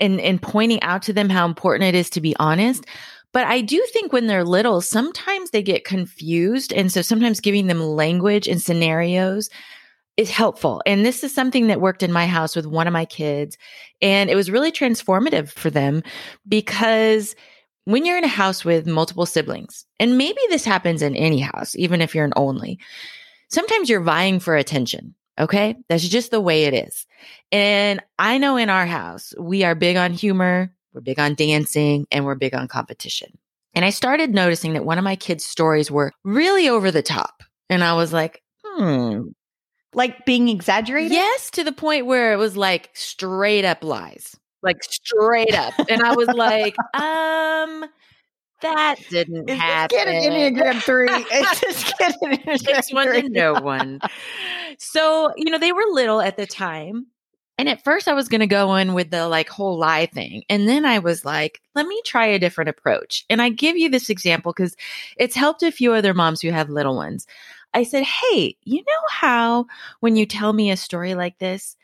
and 0.00 0.20
and 0.20 0.40
pointing 0.40 0.82
out 0.82 1.02
to 1.02 1.12
them 1.12 1.28
how 1.28 1.46
important 1.46 1.84
it 1.84 1.94
is 1.94 2.10
to 2.10 2.20
be 2.20 2.36
honest. 2.36 2.84
But 3.32 3.46
i 3.46 3.60
do 3.60 3.84
think 3.92 4.12
when 4.12 4.26
they're 4.26 4.44
little 4.44 4.80
sometimes 4.80 5.50
they 5.50 5.62
get 5.62 5.84
confused. 5.84 6.72
And 6.72 6.90
so 6.92 7.02
sometimes 7.02 7.40
giving 7.40 7.66
them 7.66 7.80
language 7.80 8.48
and 8.48 8.60
scenarios 8.60 9.50
is 10.16 10.30
helpful. 10.30 10.82
And 10.86 11.04
this 11.04 11.22
is 11.22 11.34
something 11.34 11.66
that 11.66 11.80
worked 11.80 12.02
in 12.02 12.12
my 12.12 12.26
house 12.26 12.56
with 12.56 12.66
one 12.66 12.86
of 12.86 12.92
my 12.92 13.04
kids. 13.04 13.58
And 14.00 14.30
it 14.30 14.34
was 14.34 14.50
really 14.50 14.72
transformative 14.72 15.50
for 15.50 15.68
them 15.68 16.02
because 16.48 17.34
when 17.86 18.04
you're 18.04 18.18
in 18.18 18.24
a 18.24 18.28
house 18.28 18.64
with 18.64 18.86
multiple 18.86 19.26
siblings 19.26 19.86
and 20.00 20.18
maybe 20.18 20.40
this 20.48 20.64
happens 20.64 21.02
in 21.02 21.16
any 21.16 21.40
house 21.40 21.74
even 21.76 22.02
if 22.02 22.14
you're 22.14 22.24
an 22.24 22.32
only 22.36 22.78
sometimes 23.48 23.88
you're 23.88 24.00
vying 24.00 24.38
for 24.38 24.56
attention 24.56 25.14
Okay. 25.38 25.76
That's 25.88 26.08
just 26.08 26.30
the 26.30 26.40
way 26.40 26.64
it 26.64 26.74
is. 26.74 27.06
And 27.52 28.02
I 28.18 28.38
know 28.38 28.56
in 28.56 28.70
our 28.70 28.86
house, 28.86 29.34
we 29.38 29.64
are 29.64 29.74
big 29.74 29.96
on 29.96 30.12
humor, 30.12 30.72
we're 30.92 31.02
big 31.02 31.18
on 31.18 31.34
dancing, 31.34 32.06
and 32.10 32.24
we're 32.24 32.34
big 32.34 32.54
on 32.54 32.68
competition. 32.68 33.36
And 33.74 33.84
I 33.84 33.90
started 33.90 34.32
noticing 34.32 34.72
that 34.72 34.86
one 34.86 34.96
of 34.96 35.04
my 35.04 35.16
kids' 35.16 35.44
stories 35.44 35.90
were 35.90 36.12
really 36.24 36.68
over 36.68 36.90
the 36.90 37.02
top. 37.02 37.42
And 37.68 37.84
I 37.84 37.92
was 37.94 38.12
like, 38.12 38.42
hmm. 38.64 39.28
Like 39.92 40.24
being 40.24 40.48
exaggerated? 40.48 41.12
Yes, 41.12 41.50
to 41.52 41.64
the 41.64 41.72
point 41.72 42.06
where 42.06 42.32
it 42.32 42.36
was 42.36 42.56
like 42.56 42.90
straight 42.94 43.64
up 43.64 43.84
lies. 43.84 44.36
Like 44.62 44.82
straight 44.82 45.54
up. 45.54 45.74
and 45.88 46.02
I 46.02 46.14
was 46.14 46.28
like, 46.28 46.76
um, 46.94 47.84
that 48.62 48.96
didn't 49.10 49.48
Is 49.48 49.58
happen. 49.58 49.96
Get 49.96 50.08
an 50.08 50.14
Enneagram 50.14 50.82
three. 50.82 51.08
It's 51.10 51.60
just 51.60 51.98
get 51.98 52.16
an 52.22 52.38
Enneagram 52.38 52.58
Six 52.58 52.92
one 52.92 53.32
no 53.32 53.54
one. 53.54 54.00
So, 54.78 55.32
you 55.36 55.50
know, 55.50 55.58
they 55.58 55.72
were 55.72 55.84
little 55.90 56.20
at 56.20 56.36
the 56.36 56.46
time. 56.46 57.06
And 57.58 57.68
at 57.68 57.82
first 57.82 58.06
I 58.06 58.12
was 58.12 58.28
going 58.28 58.40
to 58.40 58.46
go 58.46 58.74
in 58.76 58.92
with 58.92 59.10
the 59.10 59.28
like 59.28 59.48
whole 59.48 59.78
lie 59.78 60.06
thing. 60.06 60.42
And 60.50 60.68
then 60.68 60.84
I 60.84 60.98
was 60.98 61.24
like, 61.24 61.60
let 61.74 61.86
me 61.86 62.00
try 62.04 62.26
a 62.26 62.38
different 62.38 62.68
approach. 62.68 63.24
And 63.30 63.40
I 63.40 63.48
give 63.48 63.76
you 63.76 63.88
this 63.88 64.10
example 64.10 64.52
because 64.52 64.76
it's 65.16 65.34
helped 65.34 65.62
a 65.62 65.72
few 65.72 65.92
other 65.92 66.12
moms 66.12 66.42
who 66.42 66.50
have 66.50 66.68
little 66.68 66.96
ones. 66.96 67.26
I 67.72 67.82
said, 67.82 68.04
Hey, 68.04 68.56
you 68.62 68.78
know 68.78 69.08
how 69.10 69.66
when 70.00 70.16
you 70.16 70.26
tell 70.26 70.52
me 70.52 70.70
a 70.70 70.76
story 70.76 71.14
like 71.14 71.38
this, 71.38 71.76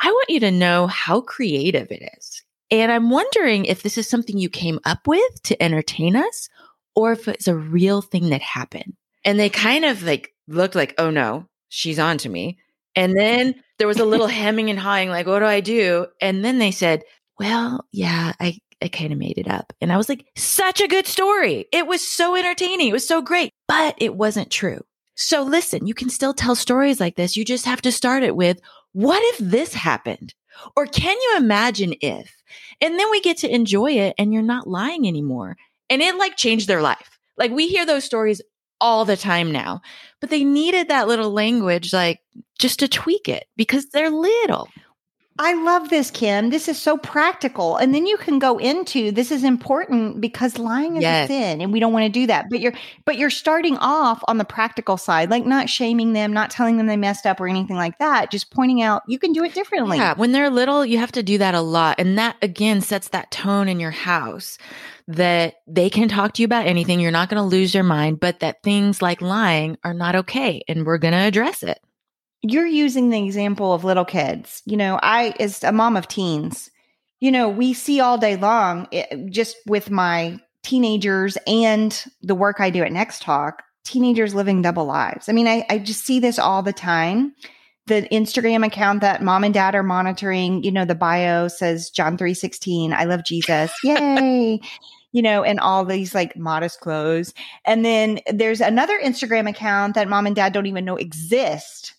I 0.00 0.10
want 0.10 0.30
you 0.30 0.40
to 0.40 0.50
know 0.50 0.86
how 0.86 1.20
creative 1.20 1.90
it 1.90 2.10
is. 2.16 2.42
And 2.70 2.92
I'm 2.92 3.10
wondering 3.10 3.64
if 3.64 3.82
this 3.82 3.96
is 3.98 4.08
something 4.08 4.38
you 4.38 4.50
came 4.50 4.78
up 4.84 5.06
with 5.06 5.42
to 5.44 5.62
entertain 5.62 6.16
us 6.16 6.48
or 6.94 7.12
if 7.12 7.28
it's 7.28 7.48
a 7.48 7.56
real 7.56 8.02
thing 8.02 8.30
that 8.30 8.42
happened. 8.42 8.94
And 9.24 9.38
they 9.38 9.48
kind 9.48 9.84
of 9.84 10.02
like 10.02 10.34
looked 10.46 10.74
like, 10.74 10.94
oh 10.98 11.10
no, 11.10 11.46
she's 11.68 11.98
on 11.98 12.18
to 12.18 12.28
me. 12.28 12.58
And 12.94 13.16
then 13.16 13.54
there 13.78 13.86
was 13.86 14.00
a 14.00 14.04
little 14.04 14.26
hemming 14.28 14.70
and 14.70 14.78
hawing, 14.78 15.08
like, 15.08 15.26
what 15.26 15.38
do 15.38 15.44
I 15.44 15.60
do? 15.60 16.06
And 16.20 16.44
then 16.44 16.58
they 16.58 16.70
said, 16.70 17.04
well, 17.38 17.86
yeah, 17.92 18.32
I, 18.40 18.58
I 18.82 18.88
kind 18.88 19.12
of 19.12 19.18
made 19.18 19.38
it 19.38 19.48
up. 19.48 19.72
And 19.80 19.92
I 19.92 19.96
was 19.96 20.08
like, 20.08 20.26
such 20.36 20.80
a 20.80 20.88
good 20.88 21.06
story. 21.06 21.66
It 21.72 21.86
was 21.86 22.06
so 22.06 22.34
entertaining. 22.36 22.88
It 22.88 22.92
was 22.92 23.06
so 23.06 23.22
great, 23.22 23.52
but 23.66 23.94
it 23.98 24.14
wasn't 24.14 24.50
true. 24.50 24.80
So 25.14 25.42
listen, 25.42 25.86
you 25.86 25.94
can 25.94 26.10
still 26.10 26.34
tell 26.34 26.54
stories 26.54 27.00
like 27.00 27.16
this. 27.16 27.36
You 27.36 27.44
just 27.44 27.64
have 27.64 27.82
to 27.82 27.92
start 27.92 28.22
it 28.22 28.36
with, 28.36 28.60
what 28.92 29.22
if 29.34 29.38
this 29.38 29.74
happened? 29.74 30.34
Or 30.76 30.86
can 30.86 31.16
you 31.16 31.36
imagine 31.36 31.94
if? 32.00 32.34
And 32.80 32.98
then 32.98 33.10
we 33.10 33.20
get 33.20 33.38
to 33.38 33.54
enjoy 33.54 33.92
it 33.92 34.14
and 34.18 34.32
you're 34.32 34.42
not 34.42 34.66
lying 34.66 35.06
anymore. 35.06 35.56
And 35.90 36.02
it 36.02 36.16
like 36.16 36.36
changed 36.36 36.68
their 36.68 36.82
life. 36.82 37.18
Like 37.36 37.50
we 37.50 37.68
hear 37.68 37.86
those 37.86 38.04
stories 38.04 38.42
all 38.80 39.04
the 39.04 39.16
time 39.16 39.52
now, 39.52 39.80
but 40.20 40.30
they 40.30 40.44
needed 40.44 40.88
that 40.88 41.08
little 41.08 41.32
language, 41.32 41.92
like 41.92 42.20
just 42.58 42.80
to 42.80 42.88
tweak 42.88 43.28
it 43.28 43.46
because 43.56 43.86
they're 43.86 44.10
little. 44.10 44.68
I 45.40 45.54
love 45.54 45.88
this, 45.88 46.10
Kim. 46.10 46.50
This 46.50 46.66
is 46.66 46.80
so 46.82 46.96
practical. 46.96 47.76
And 47.76 47.94
then 47.94 48.06
you 48.06 48.16
can 48.16 48.40
go 48.40 48.58
into 48.58 49.12
this 49.12 49.30
is 49.30 49.44
important 49.44 50.20
because 50.20 50.58
lying 50.58 50.96
is 50.96 51.02
yes. 51.02 51.26
a 51.26 51.32
sin 51.32 51.60
and 51.60 51.72
we 51.72 51.78
don't 51.78 51.92
want 51.92 52.06
to 52.06 52.08
do 52.08 52.26
that. 52.26 52.46
But 52.50 52.58
you're 52.58 52.72
but 53.04 53.18
you're 53.18 53.30
starting 53.30 53.76
off 53.76 54.20
on 54.26 54.38
the 54.38 54.44
practical 54.44 54.96
side, 54.96 55.30
like 55.30 55.46
not 55.46 55.68
shaming 55.68 56.12
them, 56.12 56.32
not 56.32 56.50
telling 56.50 56.76
them 56.76 56.88
they 56.88 56.96
messed 56.96 57.24
up 57.24 57.40
or 57.40 57.46
anything 57.46 57.76
like 57.76 57.98
that, 57.98 58.32
just 58.32 58.50
pointing 58.50 58.82
out 58.82 59.02
you 59.06 59.18
can 59.18 59.32
do 59.32 59.44
it 59.44 59.54
differently. 59.54 59.98
Yeah, 59.98 60.14
when 60.14 60.32
they're 60.32 60.50
little, 60.50 60.84
you 60.84 60.98
have 60.98 61.12
to 61.12 61.22
do 61.22 61.38
that 61.38 61.54
a 61.54 61.60
lot. 61.60 62.00
And 62.00 62.18
that 62.18 62.36
again 62.42 62.80
sets 62.80 63.08
that 63.10 63.30
tone 63.30 63.68
in 63.68 63.78
your 63.78 63.92
house 63.92 64.58
that 65.06 65.54
they 65.68 65.88
can 65.88 66.08
talk 66.08 66.34
to 66.34 66.42
you 66.42 66.46
about 66.46 66.66
anything. 66.66 66.98
You're 66.98 67.12
not 67.12 67.28
going 67.28 67.40
to 67.40 67.48
lose 67.48 67.74
your 67.74 67.84
mind, 67.84 68.18
but 68.18 68.40
that 68.40 68.64
things 68.64 69.00
like 69.00 69.22
lying 69.22 69.78
are 69.84 69.94
not 69.94 70.16
okay 70.16 70.62
and 70.66 70.84
we're 70.84 70.98
going 70.98 71.12
to 71.12 71.18
address 71.18 71.62
it 71.62 71.78
you're 72.42 72.66
using 72.66 73.10
the 73.10 73.24
example 73.24 73.72
of 73.72 73.84
little 73.84 74.04
kids. 74.04 74.62
You 74.64 74.76
know, 74.76 74.98
I, 75.02 75.34
as 75.40 75.64
a 75.64 75.72
mom 75.72 75.96
of 75.96 76.08
teens, 76.08 76.70
you 77.20 77.32
know, 77.32 77.48
we 77.48 77.72
see 77.72 78.00
all 78.00 78.18
day 78.18 78.36
long 78.36 78.86
it, 78.92 79.08
eh, 79.10 79.16
just 79.28 79.56
with 79.66 79.90
my 79.90 80.38
teenagers 80.62 81.36
and 81.46 82.04
the 82.22 82.34
work 82.34 82.60
I 82.60 82.70
do 82.70 82.82
at 82.82 82.92
Next 82.92 83.22
Talk, 83.22 83.62
teenagers 83.84 84.34
living 84.34 84.62
double 84.62 84.84
lives. 84.84 85.28
I 85.28 85.32
mean, 85.32 85.48
I, 85.48 85.64
I 85.68 85.78
just 85.78 86.04
see 86.04 86.20
this 86.20 86.38
all 86.38 86.62
the 86.62 86.72
time. 86.72 87.34
The 87.86 88.02
Instagram 88.12 88.66
account 88.66 89.00
that 89.00 89.22
mom 89.22 89.44
and 89.44 89.54
dad 89.54 89.74
are 89.74 89.82
monitoring, 89.82 90.62
you 90.62 90.70
know, 90.70 90.84
the 90.84 90.94
bio 90.94 91.48
says 91.48 91.90
John 91.90 92.18
316, 92.18 92.92
I 92.92 93.04
love 93.04 93.24
Jesus. 93.24 93.72
Yay. 93.82 94.60
you 95.12 95.22
know, 95.22 95.42
and 95.42 95.58
all 95.58 95.86
these 95.86 96.14
like 96.14 96.36
modest 96.36 96.80
clothes. 96.80 97.32
And 97.64 97.84
then 97.84 98.20
there's 98.30 98.60
another 98.60 99.00
Instagram 99.00 99.48
account 99.48 99.94
that 99.94 100.08
mom 100.08 100.26
and 100.26 100.36
dad 100.36 100.52
don't 100.52 100.66
even 100.66 100.84
know 100.84 100.96
exist 100.96 101.94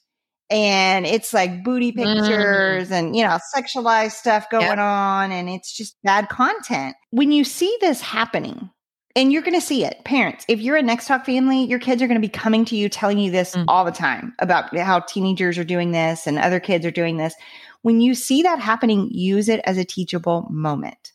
and 0.49 1.05
it's 1.05 1.33
like 1.33 1.63
booty 1.63 1.91
mm. 1.91 1.95
pictures 1.95 2.89
mm. 2.89 2.91
and 2.91 3.15
you 3.15 3.23
know 3.23 3.37
sexualized 3.55 4.11
stuff 4.11 4.49
going 4.49 4.63
yep. 4.63 4.77
on 4.77 5.31
and 5.31 5.49
it's 5.49 5.71
just 5.71 5.95
bad 6.03 6.29
content 6.29 6.95
when 7.11 7.31
you 7.31 7.43
see 7.43 7.75
this 7.81 8.01
happening 8.01 8.69
and 9.15 9.31
you're 9.31 9.41
going 9.41 9.59
to 9.59 9.65
see 9.65 9.83
it 9.83 10.03
parents 10.03 10.45
if 10.47 10.59
you're 10.59 10.77
a 10.77 10.81
next 10.81 11.07
talk 11.07 11.25
family 11.25 11.63
your 11.65 11.79
kids 11.79 12.01
are 12.01 12.07
going 12.07 12.19
to 12.19 12.27
be 12.27 12.31
coming 12.31 12.65
to 12.65 12.75
you 12.75 12.89
telling 12.89 13.19
you 13.19 13.31
this 13.31 13.55
mm. 13.55 13.65
all 13.67 13.85
the 13.85 13.91
time 13.91 14.33
about 14.39 14.75
how 14.77 14.99
teenagers 14.99 15.57
are 15.57 15.63
doing 15.63 15.91
this 15.91 16.27
and 16.27 16.39
other 16.39 16.59
kids 16.59 16.85
are 16.85 16.91
doing 16.91 17.17
this 17.17 17.33
when 17.81 18.01
you 18.01 18.13
see 18.13 18.43
that 18.43 18.59
happening 18.59 19.09
use 19.11 19.49
it 19.49 19.61
as 19.65 19.77
a 19.77 19.85
teachable 19.85 20.47
moment 20.49 21.13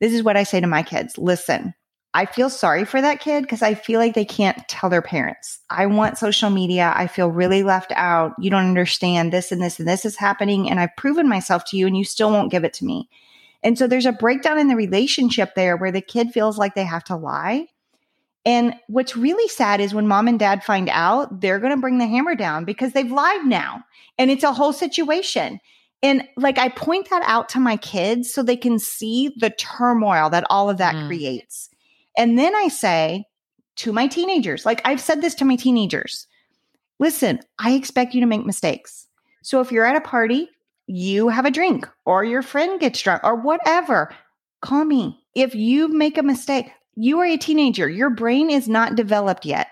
this 0.00 0.12
is 0.12 0.22
what 0.22 0.36
i 0.36 0.42
say 0.42 0.60
to 0.60 0.66
my 0.66 0.82
kids 0.82 1.16
listen 1.18 1.74
I 2.16 2.24
feel 2.24 2.48
sorry 2.48 2.86
for 2.86 3.02
that 3.02 3.20
kid 3.20 3.42
because 3.42 3.60
I 3.60 3.74
feel 3.74 4.00
like 4.00 4.14
they 4.14 4.24
can't 4.24 4.66
tell 4.68 4.88
their 4.88 5.02
parents. 5.02 5.60
I 5.68 5.84
want 5.84 6.16
social 6.16 6.48
media. 6.48 6.94
I 6.96 7.08
feel 7.08 7.28
really 7.28 7.62
left 7.62 7.92
out. 7.94 8.32
You 8.38 8.48
don't 8.48 8.64
understand 8.64 9.34
this 9.34 9.52
and 9.52 9.60
this 9.60 9.78
and 9.78 9.86
this 9.86 10.06
is 10.06 10.16
happening. 10.16 10.70
And 10.70 10.80
I've 10.80 10.96
proven 10.96 11.28
myself 11.28 11.66
to 11.66 11.76
you 11.76 11.86
and 11.86 11.94
you 11.94 12.04
still 12.04 12.30
won't 12.30 12.50
give 12.50 12.64
it 12.64 12.72
to 12.74 12.86
me. 12.86 13.10
And 13.62 13.76
so 13.76 13.86
there's 13.86 14.06
a 14.06 14.12
breakdown 14.12 14.58
in 14.58 14.68
the 14.68 14.76
relationship 14.76 15.54
there 15.54 15.76
where 15.76 15.92
the 15.92 16.00
kid 16.00 16.30
feels 16.32 16.56
like 16.56 16.74
they 16.74 16.84
have 16.84 17.04
to 17.04 17.16
lie. 17.16 17.66
And 18.46 18.72
what's 18.86 19.14
really 19.14 19.48
sad 19.48 19.82
is 19.82 19.92
when 19.92 20.08
mom 20.08 20.26
and 20.26 20.38
dad 20.38 20.64
find 20.64 20.88
out, 20.88 21.42
they're 21.42 21.58
going 21.58 21.74
to 21.74 21.80
bring 21.80 21.98
the 21.98 22.06
hammer 22.06 22.34
down 22.34 22.64
because 22.64 22.94
they've 22.94 23.12
lied 23.12 23.44
now. 23.44 23.84
And 24.16 24.30
it's 24.30 24.44
a 24.44 24.54
whole 24.54 24.72
situation. 24.72 25.60
And 26.02 26.26
like 26.38 26.56
I 26.56 26.70
point 26.70 27.10
that 27.10 27.24
out 27.26 27.50
to 27.50 27.60
my 27.60 27.76
kids 27.76 28.32
so 28.32 28.42
they 28.42 28.56
can 28.56 28.78
see 28.78 29.34
the 29.36 29.50
turmoil 29.50 30.30
that 30.30 30.46
all 30.48 30.70
of 30.70 30.78
that 30.78 30.94
mm. 30.94 31.08
creates. 31.08 31.68
And 32.16 32.38
then 32.38 32.54
I 32.54 32.68
say 32.68 33.24
to 33.76 33.92
my 33.92 34.06
teenagers, 34.06 34.64
like 34.64 34.80
I've 34.84 35.00
said 35.00 35.22
this 35.22 35.34
to 35.36 35.44
my 35.44 35.56
teenagers 35.56 36.26
listen, 36.98 37.38
I 37.58 37.72
expect 37.72 38.14
you 38.14 38.22
to 38.22 38.26
make 38.26 38.46
mistakes. 38.46 39.06
So 39.42 39.60
if 39.60 39.70
you're 39.70 39.84
at 39.84 39.96
a 39.96 40.00
party, 40.00 40.48
you 40.86 41.28
have 41.28 41.44
a 41.44 41.50
drink 41.50 41.86
or 42.06 42.24
your 42.24 42.40
friend 42.40 42.80
gets 42.80 43.02
drunk 43.02 43.22
or 43.22 43.36
whatever, 43.36 44.14
call 44.62 44.84
me. 44.84 45.20
If 45.34 45.54
you 45.54 45.88
make 45.88 46.16
a 46.16 46.22
mistake, 46.22 46.70
you 46.94 47.18
are 47.18 47.26
a 47.26 47.36
teenager, 47.36 47.86
your 47.86 48.08
brain 48.08 48.48
is 48.48 48.66
not 48.66 48.96
developed 48.96 49.44
yet 49.44 49.66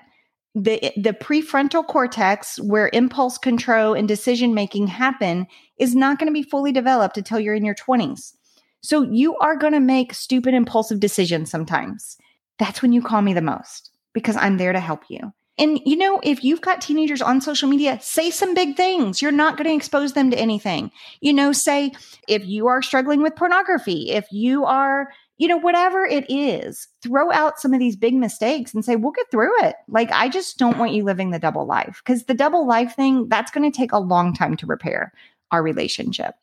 the 0.54 0.92
the 0.96 1.12
prefrontal 1.12 1.86
cortex 1.86 2.60
where 2.60 2.88
impulse 2.92 3.38
control 3.38 3.94
and 3.94 4.06
decision 4.06 4.54
making 4.54 4.86
happen 4.86 5.46
is 5.78 5.96
not 5.96 6.18
going 6.18 6.28
to 6.28 6.32
be 6.32 6.48
fully 6.48 6.70
developed 6.70 7.18
until 7.18 7.40
you're 7.40 7.54
in 7.54 7.64
your 7.64 7.74
20s 7.74 8.34
so 8.80 9.02
you 9.02 9.36
are 9.38 9.56
going 9.56 9.72
to 9.72 9.80
make 9.80 10.14
stupid 10.14 10.54
impulsive 10.54 11.00
decisions 11.00 11.50
sometimes 11.50 12.16
that's 12.58 12.82
when 12.82 12.92
you 12.92 13.02
call 13.02 13.22
me 13.22 13.32
the 13.32 13.42
most 13.42 13.90
because 14.12 14.36
i'm 14.36 14.56
there 14.56 14.72
to 14.72 14.80
help 14.80 15.02
you 15.08 15.32
and 15.56 15.80
you 15.84 15.96
know 15.96 16.20
if 16.22 16.42
you've 16.42 16.60
got 16.60 16.80
teenagers 16.80 17.22
on 17.22 17.40
social 17.40 17.68
media 17.68 17.98
say 18.00 18.30
some 18.30 18.54
big 18.54 18.76
things 18.76 19.20
you're 19.22 19.32
not 19.32 19.56
going 19.56 19.68
to 19.68 19.74
expose 19.74 20.12
them 20.12 20.30
to 20.30 20.38
anything 20.38 20.90
you 21.20 21.32
know 21.32 21.52
say 21.52 21.92
if 22.28 22.44
you 22.46 22.66
are 22.66 22.82
struggling 22.82 23.22
with 23.22 23.36
pornography 23.36 24.10
if 24.10 24.26
you 24.30 24.64
are 24.64 25.08
you 25.36 25.48
know, 25.48 25.56
whatever 25.56 26.04
it 26.04 26.24
is, 26.28 26.86
throw 27.02 27.32
out 27.32 27.58
some 27.58 27.74
of 27.74 27.80
these 27.80 27.96
big 27.96 28.14
mistakes 28.14 28.72
and 28.72 28.84
say, 28.84 28.94
we'll 28.96 29.12
get 29.12 29.30
through 29.30 29.52
it. 29.64 29.74
Like, 29.88 30.10
I 30.12 30.28
just 30.28 30.58
don't 30.58 30.78
want 30.78 30.92
you 30.92 31.02
living 31.02 31.30
the 31.30 31.40
double 31.40 31.66
life 31.66 32.00
because 32.04 32.24
the 32.24 32.34
double 32.34 32.66
life 32.66 32.94
thing, 32.94 33.28
that's 33.28 33.50
going 33.50 33.70
to 33.70 33.76
take 33.76 33.92
a 33.92 33.98
long 33.98 34.32
time 34.32 34.56
to 34.58 34.66
repair 34.66 35.12
our 35.50 35.62
relationship. 35.62 36.34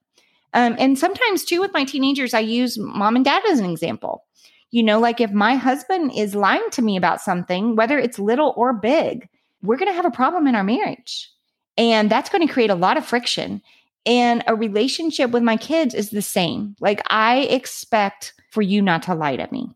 Um, 0.53 0.75
and 0.77 0.99
sometimes, 0.99 1.45
too, 1.45 1.61
with 1.61 1.73
my 1.73 1.85
teenagers, 1.85 2.33
I 2.33 2.41
use 2.41 2.77
mom 2.77 3.15
and 3.15 3.23
dad 3.23 3.43
as 3.49 3.59
an 3.59 3.69
example. 3.69 4.25
You 4.71 4.83
know, 4.83 4.99
like 4.99 5.19
if 5.21 5.31
my 5.31 5.55
husband 5.55 6.11
is 6.15 6.33
lying 6.33 6.69
to 6.71 6.81
me 6.81 6.97
about 6.97 7.21
something, 7.21 7.75
whether 7.75 7.99
it's 7.99 8.17
little 8.17 8.53
or 8.55 8.73
big, 8.73 9.27
we're 9.61 9.77
going 9.77 9.91
to 9.91 9.95
have 9.95 10.05
a 10.05 10.11
problem 10.11 10.47
in 10.47 10.55
our 10.55 10.63
marriage. 10.63 11.29
And 11.77 12.09
that's 12.09 12.29
going 12.29 12.45
to 12.45 12.51
create 12.51 12.69
a 12.69 12.75
lot 12.75 12.97
of 12.97 13.05
friction. 13.05 13.61
And 14.05 14.43
a 14.47 14.55
relationship 14.55 15.31
with 15.31 15.43
my 15.43 15.57
kids 15.57 15.93
is 15.93 16.09
the 16.09 16.21
same. 16.21 16.75
Like, 16.79 17.01
I 17.07 17.41
expect 17.41 18.33
for 18.49 18.61
you 18.61 18.81
not 18.81 19.03
to 19.03 19.13
lie 19.13 19.35
to 19.35 19.47
me. 19.51 19.69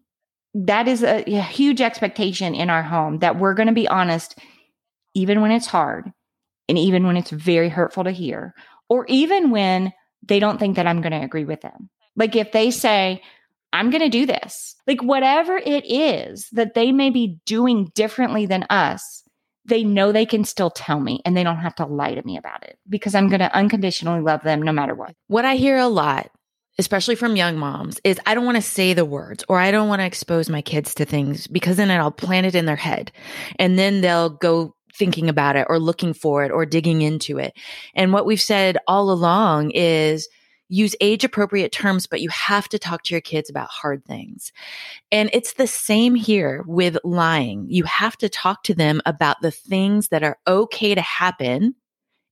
That 0.54 0.88
is 0.88 1.04
a, 1.04 1.24
a 1.26 1.42
huge 1.42 1.82
expectation 1.82 2.56
in 2.56 2.70
our 2.70 2.82
home 2.82 3.20
that 3.20 3.38
we're 3.38 3.54
going 3.54 3.68
to 3.68 3.74
be 3.74 3.88
honest, 3.88 4.40
even 5.14 5.42
when 5.42 5.52
it's 5.52 5.68
hard 5.68 6.12
and 6.68 6.78
even 6.78 7.06
when 7.06 7.18
it's 7.18 7.30
very 7.30 7.70
hurtful 7.70 8.06
to 8.06 8.12
hear, 8.12 8.56
or 8.90 9.06
even 9.08 9.52
when 9.52 9.94
they 10.24 10.40
don't 10.40 10.58
think 10.58 10.78
that 10.78 10.88
I'm 10.88 11.02
going 11.02 11.12
to 11.12 11.24
agree 11.24 11.46
with 11.46 11.62
them. 11.62 11.90
Like 12.16 12.36
if 12.36 12.52
they 12.52 12.72
say, 12.72 13.22
I'm 13.76 13.90
going 13.90 14.02
to 14.02 14.10
do 14.10 14.26
this, 14.26 14.74
like 14.88 15.04
whatever 15.04 15.58
it 15.58 15.84
is 15.86 16.48
that 16.54 16.76
they 16.76 16.94
may 16.94 17.10
be 17.10 17.40
doing 17.46 17.92
differently 17.94 18.46
than 18.46 18.66
us, 18.70 19.22
they 19.66 19.84
know 19.84 20.12
they 20.12 20.26
can 20.26 20.46
still 20.46 20.70
tell 20.70 21.02
me 21.02 21.22
and 21.26 21.36
they 21.36 21.44
don't 21.44 21.58
have 21.58 21.76
to 21.76 21.86
lie 21.86 22.16
to 22.16 22.26
me 22.26 22.38
about 22.38 22.64
it 22.64 22.78
because 22.88 23.14
I'm 23.14 23.28
going 23.28 23.42
to 23.42 23.54
unconditionally 23.54 24.22
love 24.22 24.44
them 24.44 24.62
no 24.62 24.72
matter 24.72 24.96
what. 24.96 25.14
What 25.28 25.44
I 25.44 25.56
hear 25.56 25.78
a 25.78 25.88
lot 25.88 26.32
especially 26.78 27.16
from 27.16 27.38
young 27.38 27.58
moms, 27.58 28.02
is 28.04 28.20
I 28.26 28.36
don't 28.36 28.46
want 28.46 28.58
to 28.58 28.62
say 28.62 28.94
the 28.94 29.06
words 29.06 29.46
or 29.48 29.60
I 29.60 29.72
don't 29.72 29.88
want 29.88 30.02
to 30.02 30.06
expose 30.06 30.50
my 30.50 30.62
kids 30.62 30.94
to 30.96 31.06
things 31.06 31.48
because 31.48 31.78
then 31.78 31.90
I'll 31.90 32.12
plant 32.12 32.48
it 32.48 32.56
in 32.56 32.66
their 32.66 32.76
head 32.76 33.12
and 33.60 33.80
then 33.80 34.02
they'll 34.02 34.30
go 34.30 34.76
thinking 34.94 35.30
about 35.30 35.56
it 35.56 35.68
or 35.70 35.80
looking 35.80 36.14
for 36.14 36.44
it 36.44 36.52
or 36.52 36.66
digging 36.66 37.02
into 37.02 37.38
it. 37.38 37.54
And 37.96 38.12
what 38.12 38.26
we've 38.26 38.42
said 38.42 38.78
all 38.88 39.10
along 39.12 39.72
is 39.72 40.28
use 40.70 40.96
age 41.02 41.24
appropriate 41.24 41.72
terms, 41.72 42.08
but 42.08 42.22
you 42.22 42.30
have 42.30 42.68
to 42.70 42.80
talk 42.80 43.04
to 43.04 43.14
your 43.14 43.22
kids 43.22 43.50
about 43.50 43.70
hard 43.70 44.04
things. 44.06 44.52
And 45.12 45.30
it's 45.34 45.54
the 45.54 45.68
same 45.68 46.16
here 46.16 46.64
with 46.68 46.98
lying. 47.04 47.68
You 47.70 47.84
have 47.84 48.18
to 48.18 48.30
talk 48.30 48.64
to 48.64 48.74
them 48.74 49.02
about 49.06 49.42
the 49.42 49.52
things 49.52 50.10
that 50.10 50.24
are 50.24 50.38
okay 50.48 50.96
to 50.96 51.02
happen 51.02 51.76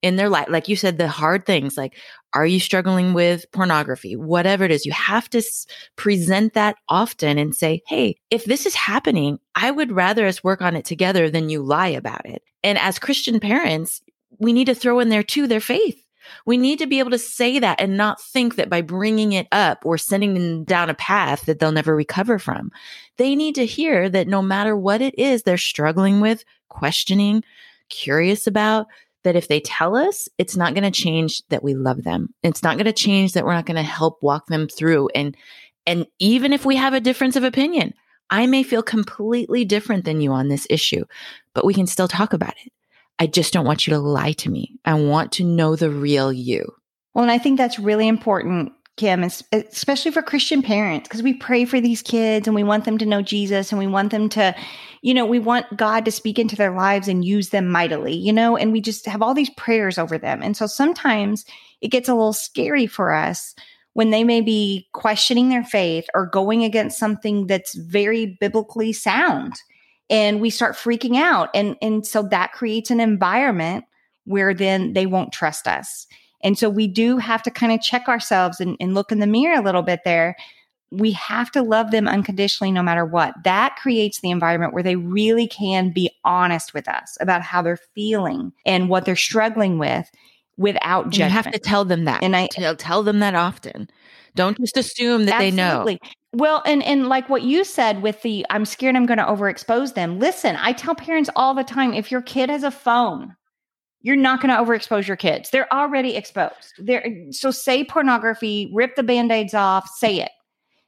in 0.04 0.17
their 0.17 0.30
life. 0.30 0.48
Like 0.50 0.67
you 0.67 0.76
said, 0.76 0.98
the 0.98 1.08
hard 1.08 1.46
things 1.46 1.78
like, 1.78 1.98
are 2.34 2.46
you 2.46 2.60
struggling 2.60 3.13
with 3.13 3.50
pornography? 3.52 4.15
Whatever 4.15 4.65
it 4.65 4.72
is, 4.72 4.86
you 4.86 4.91
have 4.91 5.30
to 5.30 5.38
s- 5.38 5.65
present 5.96 6.54
that 6.54 6.76
often 6.89 7.38
and 7.38 7.56
say, 7.56 7.82
Hey, 7.88 8.17
if 8.30 8.43
this 8.46 8.65
is 8.65 8.76
happening, 8.76 9.39
I 9.56 9.72
would 9.72 9.91
rather 9.91 10.28
us 10.28 10.43
work 10.43 10.62
on 10.62 10.76
it 10.76 10.84
together 10.86 11.30
than 11.30 11.50
you 11.50 11.63
lie 11.63 11.88
about 11.88 12.26
it. 12.26 12.43
And 12.63 12.78
as 12.78 13.00
Christian 13.00 13.39
parents, 13.39 14.02
we 14.39 14.52
need 14.52 14.65
to 14.65 14.76
throw 14.76 15.00
in 15.00 15.10
there 15.10 15.24
too 15.24 15.48
their 15.48 15.62
faith. 15.62 16.04
We 16.46 16.58
need 16.58 16.80
to 16.80 16.88
be 16.88 17.00
able 17.00 17.12
to 17.12 17.19
say 17.19 17.60
that 17.60 17.80
and 17.82 17.98
not 17.98 18.22
think 18.22 18.56
that 18.56 18.69
by 18.69 18.82
bringing 18.82 19.34
it 19.34 19.48
up 19.52 19.86
or 19.86 19.98
sending 19.98 20.34
them 20.34 20.63
down 20.63 20.89
a 20.89 20.96
path 20.96 21.46
that 21.46 21.60
they'll 21.60 21.72
never 21.72 21.96
recover 21.96 22.39
from. 22.39 22.72
They 23.17 23.36
need 23.36 23.56
to 23.56 23.65
hear 23.65 24.10
that 24.10 24.28
no 24.28 24.41
matter 24.41 24.76
what 24.76 25.02
it 25.02 25.17
is 25.17 25.43
they're 25.43 25.58
struggling 25.58 26.22
with, 26.22 26.43
questioning, 26.69 27.43
curious 27.89 28.48
about, 28.48 28.88
that 29.24 29.36
if 29.36 29.48
they 29.48 29.60
tell 29.60 29.96
us, 29.96 30.28
it's 30.38 30.58
not 30.58 30.74
going 30.74 30.84
to 30.84 30.91
change 30.91 31.41
that 31.50 31.63
we 31.63 31.74
love 31.74 32.04
them. 32.04 32.34
It's 32.43 32.63
not 32.63 32.76
going 32.76 32.86
to 32.86 32.93
change 32.93 33.34
that 33.34 33.46
we're 33.46 33.54
not 33.54 33.65
going 33.65 33.78
to 33.78 33.84
help 33.84 34.22
walk 34.22 34.48
them 34.48 34.67
through. 34.67 35.10
And, 35.15 35.36
and 35.86 36.06
even 36.19 36.54
if 36.54 36.65
we 36.65 36.76
have 36.76 36.93
a 36.93 37.00
difference 37.00 37.36
of 37.36 37.43
opinion, 37.43 37.93
I 38.30 38.48
may 38.48 38.63
feel 38.63 38.84
completely 38.84 39.65
different 39.65 40.06
than 40.06 40.22
you 40.22 40.32
on 40.32 40.48
this 40.48 40.67
issue, 40.69 41.06
but 41.54 41.65
we 41.65 41.74
can 41.74 41.88
still 41.88 42.08
talk 42.08 42.34
about 42.34 42.56
it. 42.65 42.72
I 43.19 43.28
just 43.28 43.54
don't 43.54 43.65
want 43.65 43.88
you 43.88 43.93
to 43.93 43.99
lie 43.99 44.34
to 44.34 44.49
me. 44.49 44.80
I 44.86 44.95
want 44.95 45.32
to 45.34 45.43
know 45.43 45.76
the 45.76 45.89
real 45.89 46.32
you. 46.34 46.65
Well, 47.13 47.23
and 47.23 47.32
I 47.32 47.38
think 47.38 47.58
that's 47.58 47.80
really 47.80 48.08
important 48.08 48.73
Kim, 48.95 49.23
especially 49.23 50.12
for 50.12 50.21
Christian 50.21 50.62
parents, 50.62 51.08
because 51.08 51.23
we 51.23 51.34
pray 51.34 51.65
for 51.65 51.82
these 51.82 52.04
kids 52.04 52.47
and 52.47 52.54
we 52.54 52.63
want 52.63 52.86
them 52.86 52.99
to 52.99 53.08
know 53.08 53.23
Jesus 53.23 53.71
and 53.71 53.80
we 53.80 53.88
want 53.88 54.12
them 54.12 54.30
to, 54.30 54.56
you 55.02 55.15
know, 55.15 55.26
we 55.26 55.39
want 55.39 55.76
God 55.76 56.06
to 56.06 56.12
speak 56.12 56.38
into 56.38 56.56
their 56.56 56.76
lives 56.76 57.08
and 57.08 57.26
use 57.26 57.49
them 57.49 57.69
mightily, 57.69 58.13
you 58.13 58.32
know, 58.32 58.56
and 58.56 58.71
we 58.71 58.82
just 58.82 59.08
have 59.08 59.23
all 59.23 59.34
these 59.34 59.49
prayers 59.52 59.97
over 59.97 60.19
them. 60.19 60.43
And 60.43 60.56
so 60.56 60.67
sometimes 60.67 61.43
it 61.82 61.88
gets 61.88 62.08
a 62.08 62.13
little 62.13 62.34
scary 62.34 62.86
for 62.86 63.12
us 63.12 63.56
when 63.93 64.12
they 64.12 64.23
may 64.23 64.41
be 64.41 64.88
questioning 64.93 65.49
their 65.49 65.63
faith 65.63 66.06
or 66.13 66.28
going 66.28 66.63
against 66.63 66.99
something 66.99 67.47
that's 67.47 67.73
very 67.73 68.38
biblically 68.39 68.93
sound. 68.93 69.56
And 70.10 70.42
we 70.42 70.50
start 70.50 70.76
freaking 70.76 71.18
out. 71.18 71.50
And, 71.54 71.76
and 71.82 72.06
so 72.06 72.24
that 72.24 72.54
creates 72.54 72.92
an 72.92 73.00
environment 73.00 73.86
where 74.26 74.54
then 74.54 74.94
they 74.94 75.06
won't 75.06 75.34
trust 75.34 75.68
us. 75.68 76.08
And 76.44 76.58
so 76.58 76.70
we 76.70 76.88
do 76.88 77.18
have 77.18 77.42
to 77.44 77.52
kind 77.52 77.72
of 77.72 77.82
check 77.82 78.08
ourselves 78.08 78.60
and, 78.60 78.76
and 78.80 78.94
look 78.94 79.12
in 79.12 79.20
the 79.20 79.28
mirror 79.28 79.60
a 79.60 79.63
little 79.63 79.82
bit 79.82 80.02
there. 80.04 80.36
We 80.92 81.13
have 81.13 81.50
to 81.52 81.63
love 81.63 81.92
them 81.92 82.08
unconditionally 82.08 82.72
no 82.72 82.84
matter 82.84 83.06
what. 83.06 83.34
That 83.44 83.78
creates 83.82 84.20
the 84.20 84.30
environment 84.30 84.74
where 84.74 84.84
they 84.84 84.98
really 84.98 85.48
can 85.48 85.92
be 85.92 86.12
honest 86.24 86.74
with 86.74 86.88
us 86.88 87.18
about 87.20 87.42
how 87.42 87.62
they're 87.62 87.80
feeling 87.96 88.52
and 88.66 88.89
what 88.89 89.06
they're 89.06 89.16
struggling 89.16 89.80
with 89.80 90.12
without 90.58 91.06
judgment. 91.06 91.32
You 91.32 91.36
have 91.36 91.52
to 91.52 91.60
tell 91.60 91.86
them 91.86 92.06
that. 92.06 92.24
And 92.24 92.36
I 92.36 92.48
tell, 92.48 92.76
tell 92.76 93.04
them 93.04 93.20
that 93.20 93.36
often. 93.36 93.89
Don't 94.36 94.58
just 94.58 94.78
assume 94.78 95.26
that 95.26 95.42
absolutely. 95.42 95.94
they 95.94 96.00
know. 96.00 96.12
Well, 96.34 96.63
and 96.66 96.82
and 96.84 97.08
like 97.08 97.30
what 97.30 97.44
you 97.44 97.63
said 97.63 98.02
with 98.02 98.22
the 98.24 98.46
I'm 98.50 98.66
scared 98.66 98.96
I'm 98.96 99.06
going 99.06 99.20
to 99.20 99.24
overexpose 99.24 99.94
them. 99.94 100.18
Listen, 100.18 100.56
I 100.60 100.74
tell 100.74 100.96
parents 100.96 101.30
all 101.36 101.54
the 101.54 101.63
time 101.63 101.94
if 101.94 102.10
your 102.10 102.24
kid 102.24 102.50
has 102.50 102.63
a 102.63 102.72
phone, 102.72 103.36
you're 104.02 104.16
not 104.16 104.42
going 104.42 104.54
to 104.54 104.60
overexpose 104.60 105.08
your 105.08 105.18
kids. 105.18 105.52
They're 105.52 105.72
already 105.72 106.16
exposed. 106.16 106.74
They're, 106.80 107.08
so 107.30 107.52
say 107.52 107.84
pornography, 107.84 108.72
rip 108.74 108.96
the 108.96 109.04
band-aids 109.04 109.54
off, 109.54 109.88
say 109.98 110.22
it. 110.22 110.32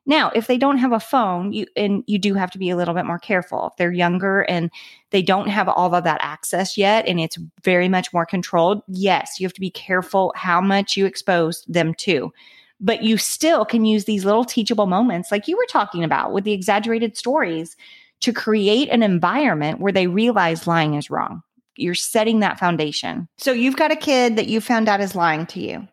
Now, 0.06 0.32
if 0.36 0.48
they 0.48 0.58
don't 0.58 0.78
have 0.78 0.92
a 0.92 1.00
phone, 1.00 1.52
you 1.52 1.66
and 1.76 2.04
you 2.06 2.20
do 2.20 2.36
have 2.36 2.52
to 2.52 2.60
be 2.60 2.70
a 2.70 2.76
little 2.76 2.94
bit 2.94 3.06
more 3.06 3.18
careful. 3.18 3.68
If 3.68 3.78
they're 3.78 3.92
younger 3.92 4.42
and 4.42 4.70
they 5.10 5.22
don't 5.22 5.48
have 5.48 5.68
all 5.68 5.96
of 5.96 6.04
that 6.04 6.22
access 6.22 6.78
yet 6.78 7.08
and 7.08 7.20
it's 7.20 7.38
very 7.64 7.90
much 7.90 8.14
more 8.14 8.26
controlled, 8.26 8.84
yes, 8.88 9.40
you 9.40 9.46
have 9.46 9.54
to 9.54 9.62
be 9.62 9.72
careful 9.72 10.32
how 10.36 10.62
much 10.62 10.96
you 10.96 11.06
expose 11.06 11.64
them 11.68 11.94
to. 11.96 12.32
But 12.80 13.04
you 13.04 13.18
still 13.18 13.66
can 13.66 13.86
use 13.86 14.06
these 14.06 14.26
little 14.26 14.46
teachable 14.46 14.86
moments 14.86 15.32
like 15.32 15.48
you 15.48 15.58
were 15.58 15.68
talking 15.70 16.04
about 16.04 16.34
with 16.34 16.44
the 16.44 16.54
exaggerated 16.54 17.18
stories 17.18 17.76
to 18.22 18.34
create 18.34 18.90
an 18.90 19.02
environment 19.02 19.80
where 19.80 19.94
they 19.94 20.08
realize 20.08 20.68
lying 20.68 20.94
is 20.94 21.10
wrong 21.10 21.42
you're 21.78 21.96
setting 21.96 22.40
that 22.40 22.60
foundation. 22.60 23.28
So 23.38 23.52
you've 23.52 23.76
got 23.76 23.92
a 23.92 23.96
kid 23.96 24.38
that 24.38 24.48
you 24.48 24.62
found 24.62 24.88
out 24.88 25.02
is 25.02 25.16
lying 25.16 25.46
to 25.48 25.60
you. 25.60 25.88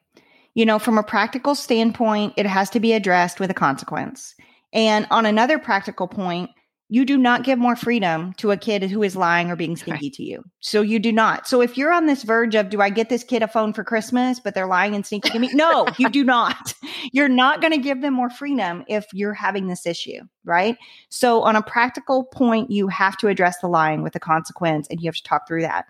You 0.54 0.66
know, 0.66 0.78
from 0.78 0.98
a 0.98 1.02
practical 1.02 1.54
standpoint, 1.54 2.34
it 2.36 2.46
has 2.46 2.70
to 2.70 2.80
be 2.80 2.92
addressed 2.92 3.40
with 3.40 3.50
a 3.50 3.54
consequence. 3.54 4.34
And 4.72 5.06
on 5.10 5.26
another 5.26 5.58
practical 5.58 6.08
point, 6.08 6.50
you 6.92 7.06
do 7.06 7.16
not 7.16 7.42
give 7.42 7.58
more 7.58 7.74
freedom 7.74 8.34
to 8.34 8.50
a 8.50 8.56
kid 8.58 8.82
who 8.82 9.02
is 9.02 9.16
lying 9.16 9.50
or 9.50 9.56
being 9.56 9.76
sneaky 9.78 10.08
right. 10.08 10.12
to 10.12 10.22
you. 10.22 10.44
So 10.60 10.82
you 10.82 10.98
do 10.98 11.10
not. 11.10 11.48
So 11.48 11.62
if 11.62 11.78
you're 11.78 11.90
on 11.90 12.04
this 12.04 12.22
verge 12.22 12.54
of, 12.54 12.68
do 12.68 12.82
I 12.82 12.90
get 12.90 13.08
this 13.08 13.24
kid 13.24 13.42
a 13.42 13.48
phone 13.48 13.72
for 13.72 13.82
Christmas, 13.82 14.38
but 14.38 14.54
they're 14.54 14.66
lying 14.66 14.94
and 14.94 15.06
sneaky 15.06 15.30
to 15.30 15.38
me? 15.38 15.48
No, 15.54 15.86
you 15.96 16.10
do 16.10 16.22
not. 16.22 16.74
You're 17.12 17.30
not 17.30 17.60
going 17.62 17.72
to 17.72 17.78
give 17.78 18.02
them 18.02 18.14
more 18.14 18.30
freedom 18.30 18.84
if 18.88 19.06
you're 19.12 19.34
having 19.34 19.66
this 19.66 19.86
issue, 19.86 20.20
right? 20.44 20.76
So 21.08 21.42
on 21.42 21.56
a 21.56 21.62
practical 21.62 22.24
point, 22.24 22.70
you 22.70 22.88
have 22.88 23.16
to 23.18 23.28
address 23.28 23.58
the 23.60 23.68
lying 23.68 24.02
with 24.02 24.14
a 24.14 24.20
consequence 24.20 24.86
and 24.88 25.00
you 25.00 25.08
have 25.08 25.16
to 25.16 25.22
talk 25.22 25.48
through 25.48 25.62
that. 25.62 25.86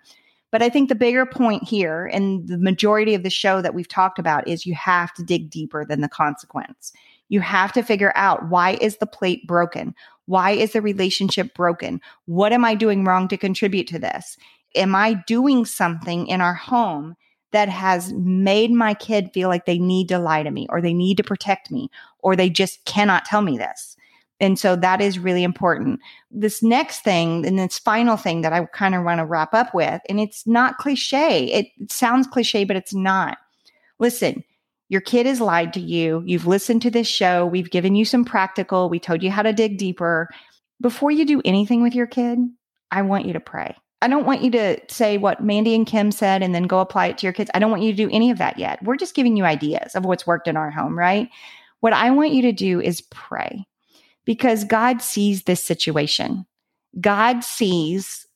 But 0.53 0.61
I 0.61 0.69
think 0.69 0.87
the 0.87 0.93
bigger 0.93 1.25
point 1.25 1.67
here, 1.67 2.05
and 2.13 2.47
the 2.47 2.59
majority 2.59 3.15
of 3.15 3.23
the 3.23 3.31
show 3.31 3.59
that 3.63 3.73
we've 3.73 3.87
talked 3.87 4.19
about, 4.19 4.47
is 4.47 4.67
you 4.67 4.75
have 4.75 5.11
to 5.15 5.23
dig 5.23 5.49
deeper 5.49 5.83
than 5.83 6.01
the 6.01 6.07
consequence. 6.07 6.93
You 7.27 7.39
have 7.39 7.73
to 7.73 7.81
figure 7.81 8.13
out 8.15 8.49
why 8.49 8.77
is 8.79 8.97
the 8.97 9.07
plate 9.07 9.47
broken? 9.47 9.95
Why 10.27 10.51
is 10.51 10.73
the 10.73 10.81
relationship 10.83 11.55
broken? 11.55 12.01
What 12.25 12.53
am 12.53 12.63
I 12.63 12.75
doing 12.75 13.03
wrong 13.03 13.27
to 13.29 13.35
contribute 13.35 13.87
to 13.87 13.97
this? 13.97 14.37
Am 14.75 14.93
I 14.93 15.15
doing 15.25 15.65
something 15.65 16.27
in 16.27 16.39
our 16.39 16.53
home 16.53 17.15
that 17.51 17.67
has 17.69 18.13
made 18.13 18.69
my 18.69 18.93
kid 18.93 19.31
feel 19.33 19.49
like 19.49 19.65
they 19.65 19.79
need 19.79 20.07
to 20.09 20.19
lie 20.19 20.43
to 20.43 20.51
me 20.51 20.67
or 20.69 20.81
they 20.81 20.93
need 20.93 21.17
to 21.17 21.23
protect 21.23 21.71
me 21.71 21.89
or 22.19 22.35
they 22.35 22.51
just 22.51 22.85
cannot 22.85 23.25
tell 23.25 23.41
me 23.41 23.57
this? 23.57 23.97
And 24.43 24.59
so 24.59 24.75
that 24.75 24.99
is 24.99 25.17
really 25.17 25.41
important. 25.41 26.01
This 26.29 26.61
next 26.61 26.99
thing 26.99 27.45
and 27.45 27.57
this 27.57 27.79
final 27.79 28.17
thing 28.17 28.41
that 28.41 28.51
I 28.51 28.65
kind 28.65 28.93
of 28.93 29.05
want 29.05 29.19
to 29.19 29.25
wrap 29.25 29.53
up 29.53 29.73
with, 29.73 30.01
and 30.09 30.19
it's 30.19 30.45
not 30.45 30.77
cliche. 30.79 31.45
It 31.45 31.89
sounds 31.89 32.27
cliche, 32.27 32.65
but 32.65 32.75
it's 32.75 32.93
not. 32.93 33.37
Listen, 33.99 34.43
your 34.89 34.99
kid 34.99 35.27
has 35.27 35.39
lied 35.39 35.71
to 35.73 35.79
you. 35.79 36.23
You've 36.25 36.45
listened 36.45 36.81
to 36.81 36.91
this 36.91 37.07
show. 37.07 37.45
We've 37.45 37.71
given 37.71 37.95
you 37.95 38.03
some 38.03 38.25
practical. 38.25 38.89
We 38.89 38.99
told 38.99 39.23
you 39.23 39.31
how 39.31 39.43
to 39.43 39.53
dig 39.53 39.77
deeper. 39.77 40.27
Before 40.81 41.09
you 41.09 41.25
do 41.25 41.41
anything 41.45 41.81
with 41.81 41.95
your 41.95 42.07
kid, 42.07 42.37
I 42.91 43.01
want 43.03 43.25
you 43.25 43.31
to 43.31 43.39
pray. 43.39 43.77
I 44.01 44.09
don't 44.09 44.25
want 44.25 44.41
you 44.41 44.51
to 44.51 44.77
say 44.89 45.17
what 45.17 45.41
Mandy 45.41 45.73
and 45.73 45.87
Kim 45.87 46.11
said 46.11 46.43
and 46.43 46.53
then 46.53 46.63
go 46.63 46.79
apply 46.81 47.07
it 47.07 47.17
to 47.19 47.25
your 47.25 47.31
kids. 47.31 47.49
I 47.53 47.59
don't 47.59 47.71
want 47.71 47.83
you 47.83 47.91
to 47.91 47.97
do 47.97 48.09
any 48.11 48.29
of 48.29 48.39
that 48.39 48.59
yet. 48.59 48.83
We're 48.83 48.97
just 48.97 49.15
giving 49.15 49.37
you 49.37 49.45
ideas 49.45 49.95
of 49.95 50.03
what's 50.03 50.27
worked 50.27 50.49
in 50.49 50.57
our 50.57 50.69
home, 50.69 50.99
right? 50.99 51.29
What 51.79 51.93
I 51.93 52.11
want 52.11 52.33
you 52.33 52.41
to 52.41 52.51
do 52.51 52.81
is 52.81 52.99
pray 53.09 53.65
because 54.25 54.63
God 54.63 55.01
sees 55.01 55.43
this 55.43 55.63
situation. 55.63 56.45
God 56.99 57.43
sees 57.43 58.27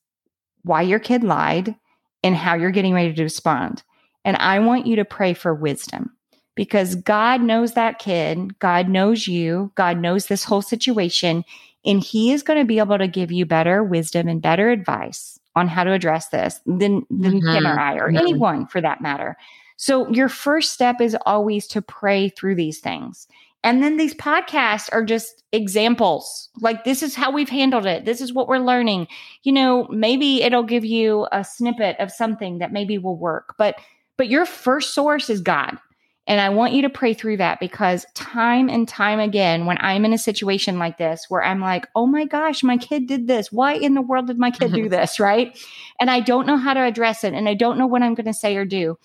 why 0.63 0.81
your 0.81 0.99
kid 0.99 1.23
lied 1.23 1.75
and 2.23 2.35
how 2.35 2.55
you're 2.55 2.71
getting 2.71 2.93
ready 2.93 3.13
to 3.13 3.23
respond. 3.23 3.83
And 4.25 4.35
I 4.37 4.59
want 4.59 4.87
you 4.87 4.95
to 4.97 5.05
pray 5.05 5.33
for 5.33 5.53
wisdom 5.53 6.11
because 6.55 6.95
God 6.95 7.41
knows 7.41 7.73
that 7.73 7.99
kid. 7.99 8.59
God 8.59 8.89
knows 8.89 9.27
you. 9.27 9.71
God 9.75 9.99
knows 9.99 10.25
this 10.25 10.43
whole 10.43 10.61
situation. 10.61 11.45
And 11.85 12.03
He 12.03 12.33
is 12.33 12.43
going 12.43 12.59
to 12.59 12.65
be 12.65 12.79
able 12.79 12.97
to 12.97 13.07
give 13.07 13.31
you 13.31 13.45
better 13.45 13.83
wisdom 13.83 14.27
and 14.27 14.41
better 14.41 14.69
advice 14.69 15.39
on 15.55 15.67
how 15.67 15.83
to 15.83 15.93
address 15.93 16.27
this 16.29 16.59
than, 16.65 17.05
than 17.09 17.39
mm-hmm. 17.39 17.53
Kim 17.53 17.67
or 17.67 17.79
I 17.79 17.95
or 17.95 18.07
mm-hmm. 18.07 18.17
anyone 18.17 18.67
for 18.67 18.81
that 18.81 19.01
matter. 19.01 19.37
So, 19.77 20.09
your 20.09 20.27
first 20.27 20.73
step 20.73 20.99
is 20.99 21.15
always 21.25 21.67
to 21.67 21.81
pray 21.81 22.29
through 22.29 22.55
these 22.55 22.79
things. 22.79 23.27
And 23.63 23.83
then 23.83 23.97
these 23.97 24.13
podcasts 24.13 24.89
are 24.91 25.03
just 25.03 25.43
examples. 25.51 26.49
Like, 26.61 26.83
this 26.83 27.01
is 27.01 27.15
how 27.15 27.31
we've 27.31 27.49
handled 27.49 27.85
it. 27.85 28.05
This 28.05 28.21
is 28.21 28.31
what 28.31 28.47
we're 28.47 28.59
learning. 28.59 29.07
You 29.43 29.51
know, 29.51 29.87
maybe 29.89 30.43
it'll 30.43 30.63
give 30.63 30.85
you 30.85 31.27
a 31.31 31.43
snippet 31.43 31.97
of 31.99 32.11
something 32.11 32.59
that 32.59 32.71
maybe 32.71 32.97
will 32.97 33.17
work, 33.17 33.55
but 33.57 33.75
but 34.17 34.29
your 34.29 34.45
first 34.45 34.95
source 34.95 35.29
is 35.29 35.41
God. 35.41 35.77
And 36.25 36.41
I 36.41 36.49
want 36.49 36.73
you 36.73 36.81
to 36.81 36.89
pray 36.89 37.13
through 37.13 37.37
that 37.37 37.59
because 37.59 38.05
time 38.13 38.67
and 38.67 38.85
time 38.85 39.19
again, 39.19 39.65
when 39.65 39.77
I'm 39.79 40.03
in 40.03 40.11
a 40.11 40.17
situation 40.17 40.77
like 40.77 40.97
this 40.97 41.25
where 41.29 41.41
I'm 41.41 41.61
like, 41.61 41.87
oh 41.95 42.05
my 42.05 42.25
gosh, 42.25 42.63
my 42.63 42.75
kid 42.75 43.07
did 43.07 43.27
this. 43.27 43.49
Why 43.49 43.75
in 43.75 43.93
the 43.93 44.01
world 44.01 44.27
did 44.27 44.37
my 44.37 44.51
kid 44.51 44.73
do 44.73 44.89
this? 44.89 45.21
Right. 45.21 45.57
And 46.01 46.11
I 46.11 46.19
don't 46.19 46.45
know 46.45 46.57
how 46.57 46.73
to 46.73 46.83
address 46.83 47.23
it 47.23 47.33
and 47.33 47.47
I 47.47 47.53
don't 47.53 47.77
know 47.77 47.87
what 47.87 48.03
I'm 48.03 48.13
going 48.13 48.25
to 48.25 48.33
say 48.33 48.57
or 48.57 48.65
do. 48.65 48.97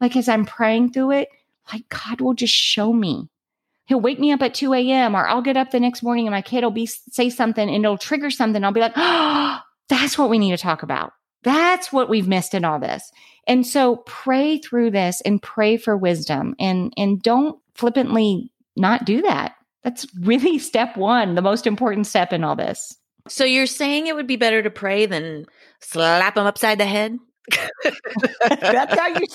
Like, 0.00 0.14
as 0.14 0.28
I'm 0.28 0.44
praying 0.44 0.92
through 0.92 1.12
it, 1.12 1.28
like 1.72 1.88
God 1.88 2.20
will 2.20 2.34
just 2.34 2.54
show 2.54 2.92
me 2.92 3.28
he'll 3.88 4.00
wake 4.00 4.20
me 4.20 4.32
up 4.32 4.42
at 4.42 4.54
2 4.54 4.72
a.m. 4.74 5.16
or 5.16 5.26
I'll 5.26 5.42
get 5.42 5.56
up 5.56 5.70
the 5.70 5.80
next 5.80 6.02
morning 6.02 6.26
and 6.26 6.32
my 6.32 6.42
kid 6.42 6.62
will 6.62 6.70
be 6.70 6.86
say 6.86 7.30
something 7.30 7.68
and 7.68 7.84
it'll 7.84 7.98
trigger 7.98 8.30
something. 8.30 8.62
I'll 8.62 8.72
be 8.72 8.80
like, 8.80 8.92
oh, 8.96 9.58
that's 9.88 10.16
what 10.16 10.30
we 10.30 10.38
need 10.38 10.52
to 10.52 10.58
talk 10.58 10.82
about. 10.82 11.12
That's 11.42 11.92
what 11.92 12.08
we've 12.08 12.28
missed 12.28 12.54
in 12.54 12.64
all 12.64 12.78
this. 12.78 13.10
And 13.46 13.66
so 13.66 13.96
pray 14.06 14.58
through 14.58 14.90
this 14.90 15.20
and 15.22 15.42
pray 15.42 15.78
for 15.78 15.96
wisdom 15.96 16.54
and 16.60 16.92
and 16.96 17.22
don't 17.22 17.58
flippantly 17.74 18.52
not 18.76 19.04
do 19.04 19.22
that. 19.22 19.54
That's 19.82 20.06
really 20.20 20.58
step 20.58 20.96
1, 20.96 21.34
the 21.34 21.42
most 21.42 21.66
important 21.66 22.06
step 22.06 22.32
in 22.32 22.44
all 22.44 22.56
this. 22.56 22.94
So 23.26 23.44
you're 23.44 23.66
saying 23.66 24.06
it 24.06 24.14
would 24.14 24.26
be 24.26 24.36
better 24.36 24.62
to 24.62 24.70
pray 24.70 25.06
than 25.06 25.46
slap 25.80 26.34
them 26.34 26.46
upside 26.46 26.78
the 26.78 26.86
head? 26.86 27.18
That's 28.60 28.98
how 28.98 29.08
you 29.08 29.26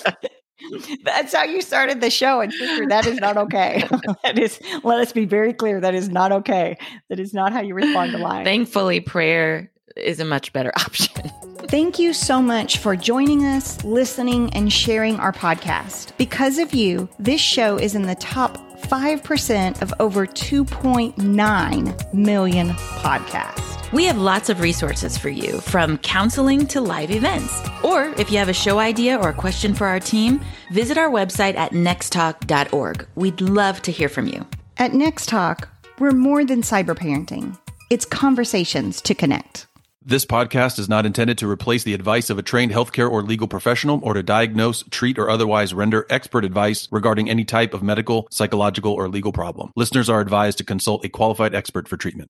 that's 1.04 1.34
how 1.34 1.44
you 1.44 1.60
started 1.60 2.00
the 2.00 2.10
show, 2.10 2.40
and 2.40 2.52
sister, 2.52 2.86
that 2.88 3.06
is 3.06 3.18
not 3.18 3.36
okay. 3.36 3.86
that 4.22 4.38
is, 4.38 4.60
let 4.82 4.98
us 4.98 5.12
be 5.12 5.24
very 5.24 5.52
clear. 5.52 5.80
That 5.80 5.94
is 5.94 6.08
not 6.08 6.32
okay. 6.32 6.76
That 7.08 7.20
is 7.20 7.34
not 7.34 7.52
how 7.52 7.60
you 7.60 7.74
respond 7.74 8.12
to 8.12 8.18
lying. 8.18 8.44
Thankfully, 8.44 9.00
prayer 9.00 9.70
is 9.96 10.20
a 10.20 10.24
much 10.24 10.52
better 10.52 10.72
option. 10.76 11.30
Thank 11.68 11.98
you 11.98 12.12
so 12.12 12.42
much 12.42 12.78
for 12.78 12.94
joining 12.94 13.44
us, 13.44 13.82
listening, 13.84 14.52
and 14.54 14.72
sharing 14.72 15.16
our 15.16 15.32
podcast. 15.32 16.16
Because 16.18 16.58
of 16.58 16.74
you, 16.74 17.08
this 17.18 17.40
show 17.40 17.76
is 17.76 17.94
in 17.94 18.02
the 18.02 18.14
top 18.16 18.58
5% 18.82 19.82
of 19.82 19.94
over 19.98 20.26
2.9 20.26 22.14
million 22.14 22.68
podcasts. 22.70 23.73
We 23.94 24.06
have 24.06 24.18
lots 24.18 24.48
of 24.48 24.58
resources 24.58 25.16
for 25.16 25.28
you, 25.28 25.60
from 25.60 25.98
counseling 25.98 26.66
to 26.66 26.80
live 26.80 27.12
events. 27.12 27.62
Or 27.84 28.06
if 28.18 28.28
you 28.28 28.38
have 28.38 28.48
a 28.48 28.52
show 28.52 28.80
idea 28.80 29.16
or 29.16 29.28
a 29.28 29.32
question 29.32 29.72
for 29.72 29.86
our 29.86 30.00
team, 30.00 30.40
visit 30.72 30.98
our 30.98 31.08
website 31.08 31.54
at 31.54 31.70
nexttalk.org. 31.70 33.06
We'd 33.14 33.40
love 33.40 33.80
to 33.82 33.92
hear 33.92 34.08
from 34.08 34.26
you. 34.26 34.44
At 34.78 34.94
Next 34.94 35.28
Talk, 35.28 35.68
we're 36.00 36.10
more 36.10 36.44
than 36.44 36.62
cyber 36.62 36.98
parenting, 36.98 37.56
it's 37.88 38.04
conversations 38.04 39.00
to 39.02 39.14
connect. 39.14 39.68
This 40.06 40.26
podcast 40.26 40.78
is 40.78 40.88
not 40.88 41.06
intended 41.06 41.38
to 41.38 41.48
replace 41.48 41.84
the 41.84 41.94
advice 41.94 42.28
of 42.28 42.38
a 42.38 42.42
trained 42.42 42.72
healthcare 42.72 43.10
or 43.10 43.22
legal 43.22 43.48
professional 43.48 44.00
or 44.02 44.12
to 44.12 44.22
diagnose, 44.22 44.82
treat, 44.90 45.18
or 45.18 45.30
otherwise 45.30 45.72
render 45.72 46.04
expert 46.10 46.44
advice 46.44 46.88
regarding 46.90 47.30
any 47.30 47.44
type 47.44 47.72
of 47.72 47.82
medical, 47.82 48.28
psychological, 48.30 48.92
or 48.92 49.08
legal 49.08 49.32
problem. 49.32 49.72
Listeners 49.76 50.10
are 50.10 50.20
advised 50.20 50.58
to 50.58 50.64
consult 50.64 51.06
a 51.06 51.08
qualified 51.08 51.54
expert 51.54 51.88
for 51.88 51.96
treatment. 51.96 52.22